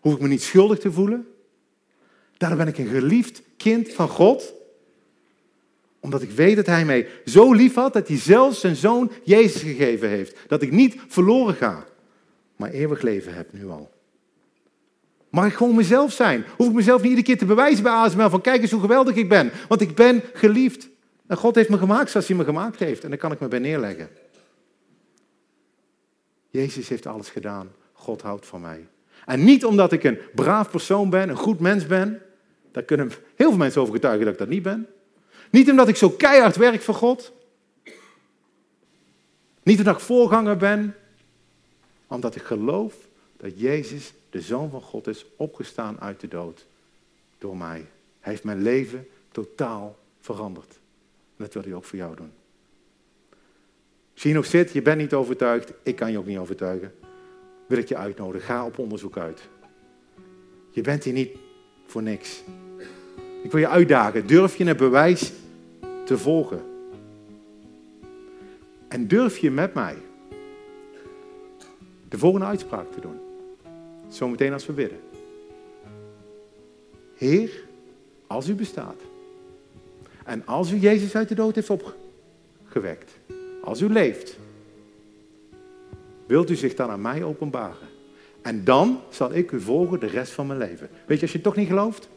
Hoef 0.00 0.14
ik 0.14 0.20
me 0.20 0.28
niet 0.28 0.42
schuldig 0.42 0.78
te 0.78 0.92
voelen. 0.92 1.28
Daardoor 2.36 2.58
ben 2.58 2.68
ik 2.68 2.78
een 2.78 2.86
geliefd 2.86 3.42
kind 3.56 3.92
van 3.92 4.08
God. 4.08 4.54
Omdat 6.00 6.22
ik 6.22 6.30
weet 6.30 6.56
dat 6.56 6.66
Hij 6.66 6.84
mij 6.84 7.08
zo 7.24 7.52
lief 7.52 7.74
had 7.74 7.92
dat 7.92 8.08
Hij 8.08 8.18
zelfs 8.18 8.60
zijn 8.60 8.76
zoon 8.76 9.12
Jezus 9.24 9.62
gegeven 9.62 10.08
heeft. 10.08 10.36
Dat 10.48 10.62
ik 10.62 10.70
niet 10.70 10.96
verloren 11.08 11.54
ga, 11.54 11.86
maar 12.56 12.70
eeuwig 12.70 13.02
leven 13.02 13.34
heb 13.34 13.52
nu 13.52 13.68
al. 13.68 13.90
Mag 15.30 15.46
ik 15.46 15.54
gewoon 15.54 15.74
mezelf 15.74 16.12
zijn? 16.12 16.44
Hoef 16.56 16.68
ik 16.68 16.74
mezelf 16.74 17.00
niet 17.00 17.08
iedere 17.08 17.26
keer 17.26 17.38
te 17.38 17.44
bewijzen 17.44 17.82
bij 17.82 17.92
ASML 17.92 18.30
van 18.30 18.40
kijk 18.40 18.62
eens 18.62 18.70
hoe 18.70 18.80
geweldig 18.80 19.14
ik 19.14 19.28
ben. 19.28 19.52
Want 19.68 19.80
ik 19.80 19.94
ben 19.94 20.22
geliefd. 20.32 20.88
En 21.26 21.36
God 21.36 21.54
heeft 21.54 21.68
me 21.68 21.78
gemaakt 21.78 22.10
zoals 22.10 22.28
hij 22.28 22.36
me 22.36 22.44
gemaakt 22.44 22.78
heeft. 22.78 23.04
En 23.04 23.08
daar 23.10 23.18
kan 23.18 23.32
ik 23.32 23.40
me 23.40 23.48
bij 23.48 23.58
neerleggen. 23.58 24.08
Jezus 26.50 26.88
heeft 26.88 27.06
alles 27.06 27.28
gedaan. 27.28 27.70
God 27.92 28.22
houdt 28.22 28.46
van 28.46 28.60
mij. 28.60 28.86
En 29.26 29.44
niet 29.44 29.64
omdat 29.64 29.92
ik 29.92 30.04
een 30.04 30.18
braaf 30.34 30.70
persoon 30.70 31.10
ben, 31.10 31.28
een 31.28 31.36
goed 31.36 31.60
mens 31.60 31.86
ben. 31.86 32.22
Daar 32.72 32.82
kunnen 32.82 33.12
heel 33.34 33.48
veel 33.48 33.58
mensen 33.58 33.80
over 33.80 33.94
getuigen 33.94 34.24
dat 34.24 34.32
ik 34.32 34.38
dat 34.38 34.48
niet 34.48 34.62
ben. 34.62 34.86
Niet 35.50 35.70
omdat 35.70 35.88
ik 35.88 35.96
zo 35.96 36.10
keihard 36.10 36.56
werk 36.56 36.82
voor 36.82 36.94
God. 36.94 37.32
Niet 39.62 39.78
omdat 39.78 39.94
ik 39.94 40.00
voorganger 40.00 40.56
ben. 40.56 40.94
Omdat 42.06 42.36
ik 42.36 42.42
geloof 42.42 42.94
dat 43.40 43.60
Jezus 43.60 44.12
de 44.30 44.40
Zoon 44.40 44.70
van 44.70 44.82
God 44.82 45.06
is, 45.06 45.26
opgestaan 45.36 46.00
uit 46.00 46.20
de 46.20 46.28
dood 46.28 46.66
door 47.38 47.56
mij. 47.56 47.86
Hij 48.20 48.32
heeft 48.32 48.44
mijn 48.44 48.62
leven 48.62 49.06
totaal 49.32 49.98
veranderd. 50.20 50.78
Dat 51.36 51.54
wil 51.54 51.62
hij 51.62 51.74
ook 51.74 51.84
voor 51.84 51.98
jou 51.98 52.16
doen. 52.16 52.32
Als 54.12 54.22
je 54.22 54.32
nog 54.32 54.46
zit, 54.46 54.72
je 54.72 54.82
bent 54.82 54.98
niet 54.98 55.14
overtuigd, 55.14 55.72
ik 55.82 55.96
kan 55.96 56.10
je 56.12 56.18
ook 56.18 56.26
niet 56.26 56.38
overtuigen, 56.38 56.94
wil 57.66 57.78
ik 57.78 57.88
je 57.88 57.96
uitnodigen. 57.96 58.46
Ga 58.46 58.66
op 58.66 58.78
onderzoek 58.78 59.16
uit. 59.16 59.48
Je 60.70 60.80
bent 60.80 61.04
hier 61.04 61.12
niet 61.12 61.36
voor 61.86 62.02
niks. 62.02 62.42
Ik 63.42 63.50
wil 63.50 63.60
je 63.60 63.68
uitdagen, 63.68 64.26
durf 64.26 64.56
je 64.56 64.64
het 64.64 64.76
bewijs 64.76 65.32
te 66.04 66.18
volgen? 66.18 66.62
En 68.88 69.08
durf 69.08 69.38
je 69.38 69.50
met 69.50 69.74
mij 69.74 69.96
de 72.08 72.18
volgende 72.18 72.46
uitspraak 72.46 72.92
te 72.92 73.00
doen? 73.00 73.29
Zometeen 74.10 74.52
als 74.52 74.66
we 74.66 74.72
bidden. 74.72 75.00
Heer, 77.14 77.64
als 78.26 78.48
u 78.48 78.54
bestaat. 78.54 79.00
En 80.24 80.46
als 80.46 80.70
u 80.70 80.76
Jezus 80.76 81.16
uit 81.16 81.28
de 81.28 81.34
dood 81.34 81.54
heeft 81.54 81.70
opgewekt. 81.70 83.12
Als 83.62 83.80
u 83.80 83.88
leeft. 83.88 84.38
Wilt 86.26 86.50
u 86.50 86.54
zich 86.54 86.74
dan 86.74 86.90
aan 86.90 87.00
mij 87.00 87.24
openbaren? 87.24 87.88
En 88.42 88.64
dan 88.64 89.00
zal 89.10 89.34
ik 89.34 89.50
u 89.50 89.60
volgen 89.60 90.00
de 90.00 90.06
rest 90.06 90.32
van 90.32 90.46
mijn 90.46 90.58
leven. 90.58 90.88
Weet 91.06 91.16
je, 91.16 91.22
als 91.22 91.32
je 91.32 91.40
toch 91.40 91.56
niet 91.56 91.68
gelooft, 91.68 92.08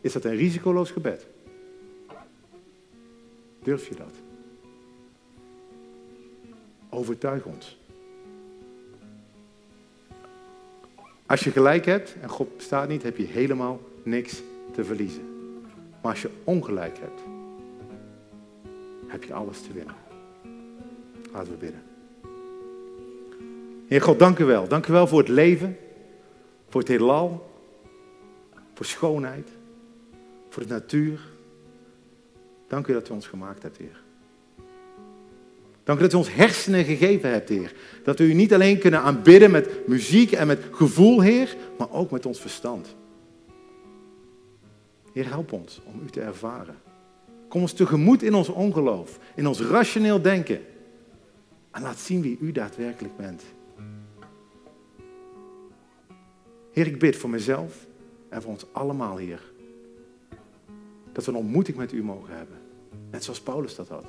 is 0.00 0.12
dat 0.12 0.24
een 0.24 0.36
risicoloos 0.36 0.90
gebed. 0.90 1.26
Durf 3.62 3.88
je 3.88 3.94
dat? 3.94 4.14
Overtuig 6.88 7.44
ons. 7.44 7.78
Als 11.26 11.44
je 11.44 11.50
gelijk 11.50 11.84
hebt 11.84 12.16
en 12.20 12.28
God 12.28 12.56
bestaat 12.56 12.88
niet, 12.88 13.02
heb 13.02 13.16
je 13.16 13.26
helemaal 13.26 13.80
niks 14.02 14.42
te 14.72 14.84
verliezen. 14.84 15.22
Maar 16.02 16.12
als 16.12 16.22
je 16.22 16.30
ongelijk 16.44 16.98
hebt, 16.98 17.20
heb 19.06 19.24
je 19.24 19.34
alles 19.34 19.62
te 19.62 19.72
winnen. 19.72 19.94
Laten 21.32 21.52
we 21.52 21.58
bidden. 21.58 21.82
Heer 23.86 24.02
God, 24.02 24.18
dank 24.18 24.38
u 24.38 24.44
wel. 24.44 24.68
Dank 24.68 24.86
u 24.86 24.92
wel 24.92 25.06
voor 25.06 25.18
het 25.18 25.28
leven, 25.28 25.76
voor 26.68 26.80
het 26.80 26.90
heelal, 26.90 27.50
voor 28.74 28.86
schoonheid, 28.86 29.48
voor 30.48 30.62
de 30.62 30.68
natuur. 30.68 31.20
Dank 32.68 32.86
u 32.86 32.92
dat 32.92 33.08
u 33.08 33.12
ons 33.12 33.26
gemaakt 33.26 33.62
hebt, 33.62 33.76
Heer. 33.76 34.03
Dank 35.84 35.98
u 35.98 36.02
dat 36.02 36.12
u 36.12 36.16
ons 36.16 36.34
hersenen 36.34 36.84
gegeven 36.84 37.30
hebt, 37.30 37.48
Heer. 37.48 37.74
Dat 38.02 38.18
we 38.18 38.24
u 38.24 38.34
niet 38.34 38.54
alleen 38.54 38.78
kunnen 38.78 39.00
aanbidden 39.00 39.50
met 39.50 39.88
muziek 39.88 40.32
en 40.32 40.46
met 40.46 40.60
gevoel, 40.70 41.20
Heer, 41.20 41.56
maar 41.78 41.90
ook 41.90 42.10
met 42.10 42.26
ons 42.26 42.40
verstand. 42.40 42.94
Heer, 45.12 45.28
help 45.28 45.52
ons 45.52 45.80
om 45.84 46.00
u 46.06 46.10
te 46.10 46.20
ervaren. 46.20 46.76
Kom 47.48 47.60
ons 47.60 47.72
tegemoet 47.72 48.22
in 48.22 48.34
ons 48.34 48.48
ongeloof, 48.48 49.18
in 49.34 49.46
ons 49.46 49.60
rationeel 49.60 50.22
denken. 50.22 50.60
En 51.70 51.82
laat 51.82 51.98
zien 51.98 52.22
wie 52.22 52.38
u 52.40 52.52
daadwerkelijk 52.52 53.16
bent. 53.16 53.42
Heer, 56.72 56.86
ik 56.86 56.98
bid 56.98 57.16
voor 57.16 57.30
mezelf 57.30 57.86
en 58.28 58.42
voor 58.42 58.50
ons 58.50 58.66
allemaal, 58.72 59.16
Heer. 59.16 59.42
Dat 61.12 61.24
we 61.24 61.30
een 61.30 61.38
ontmoeting 61.38 61.76
met 61.76 61.92
u 61.92 62.02
mogen 62.02 62.36
hebben. 62.36 62.56
Net 63.10 63.24
zoals 63.24 63.40
Paulus 63.40 63.74
dat 63.74 63.88
had. 63.88 64.04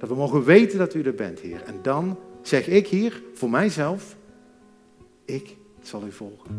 Dat 0.00 0.08
we 0.08 0.14
mogen 0.14 0.44
weten 0.44 0.78
dat 0.78 0.94
u 0.94 1.02
er 1.02 1.14
bent, 1.14 1.40
Heer. 1.40 1.62
En 1.62 1.78
dan 1.82 2.18
zeg 2.42 2.66
ik 2.66 2.86
hier 2.86 3.22
voor 3.34 3.50
mijzelf, 3.50 4.16
ik 5.24 5.56
zal 5.82 6.06
u 6.06 6.12
volgen. 6.12 6.50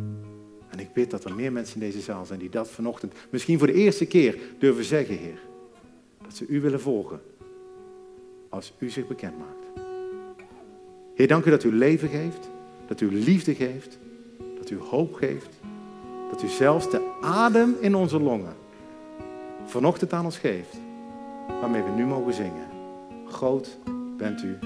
En 0.69 0.79
ik 0.79 0.93
bid 0.93 1.11
dat 1.11 1.23
er 1.23 1.35
meer 1.35 1.51
mensen 1.51 1.81
in 1.81 1.87
deze 1.87 2.01
zaal 2.01 2.25
zijn 2.25 2.39
die 2.39 2.49
dat 2.49 2.69
vanochtend 2.69 3.13
misschien 3.29 3.57
voor 3.57 3.67
de 3.67 3.73
eerste 3.73 4.05
keer 4.05 4.37
durven 4.59 4.83
zeggen, 4.83 5.17
Heer. 5.17 5.39
Dat 6.23 6.35
ze 6.35 6.45
u 6.47 6.61
willen 6.61 6.81
volgen 6.81 7.21
als 8.49 8.73
u 8.77 8.89
zich 8.89 9.07
bekend 9.07 9.37
maakt. 9.37 9.85
Heer, 11.15 11.27
dank 11.27 11.45
u 11.45 11.49
dat 11.49 11.63
u 11.63 11.73
leven 11.73 12.09
geeft, 12.09 12.49
dat 12.87 13.01
u 13.01 13.11
liefde 13.13 13.55
geeft, 13.55 13.97
dat 14.57 14.69
u 14.69 14.77
hoop 14.77 15.13
geeft, 15.13 15.59
dat 16.31 16.43
u 16.43 16.47
zelfs 16.47 16.89
de 16.89 17.17
adem 17.21 17.75
in 17.79 17.95
onze 17.95 18.19
longen 18.19 18.55
vanochtend 19.65 20.13
aan 20.13 20.25
ons 20.25 20.37
geeft, 20.37 20.77
waarmee 21.47 21.83
we 21.83 21.89
nu 21.89 22.05
mogen 22.05 22.33
zingen. 22.33 22.70
Groot 23.31 23.77
bent 24.17 24.43
u, 24.43 24.57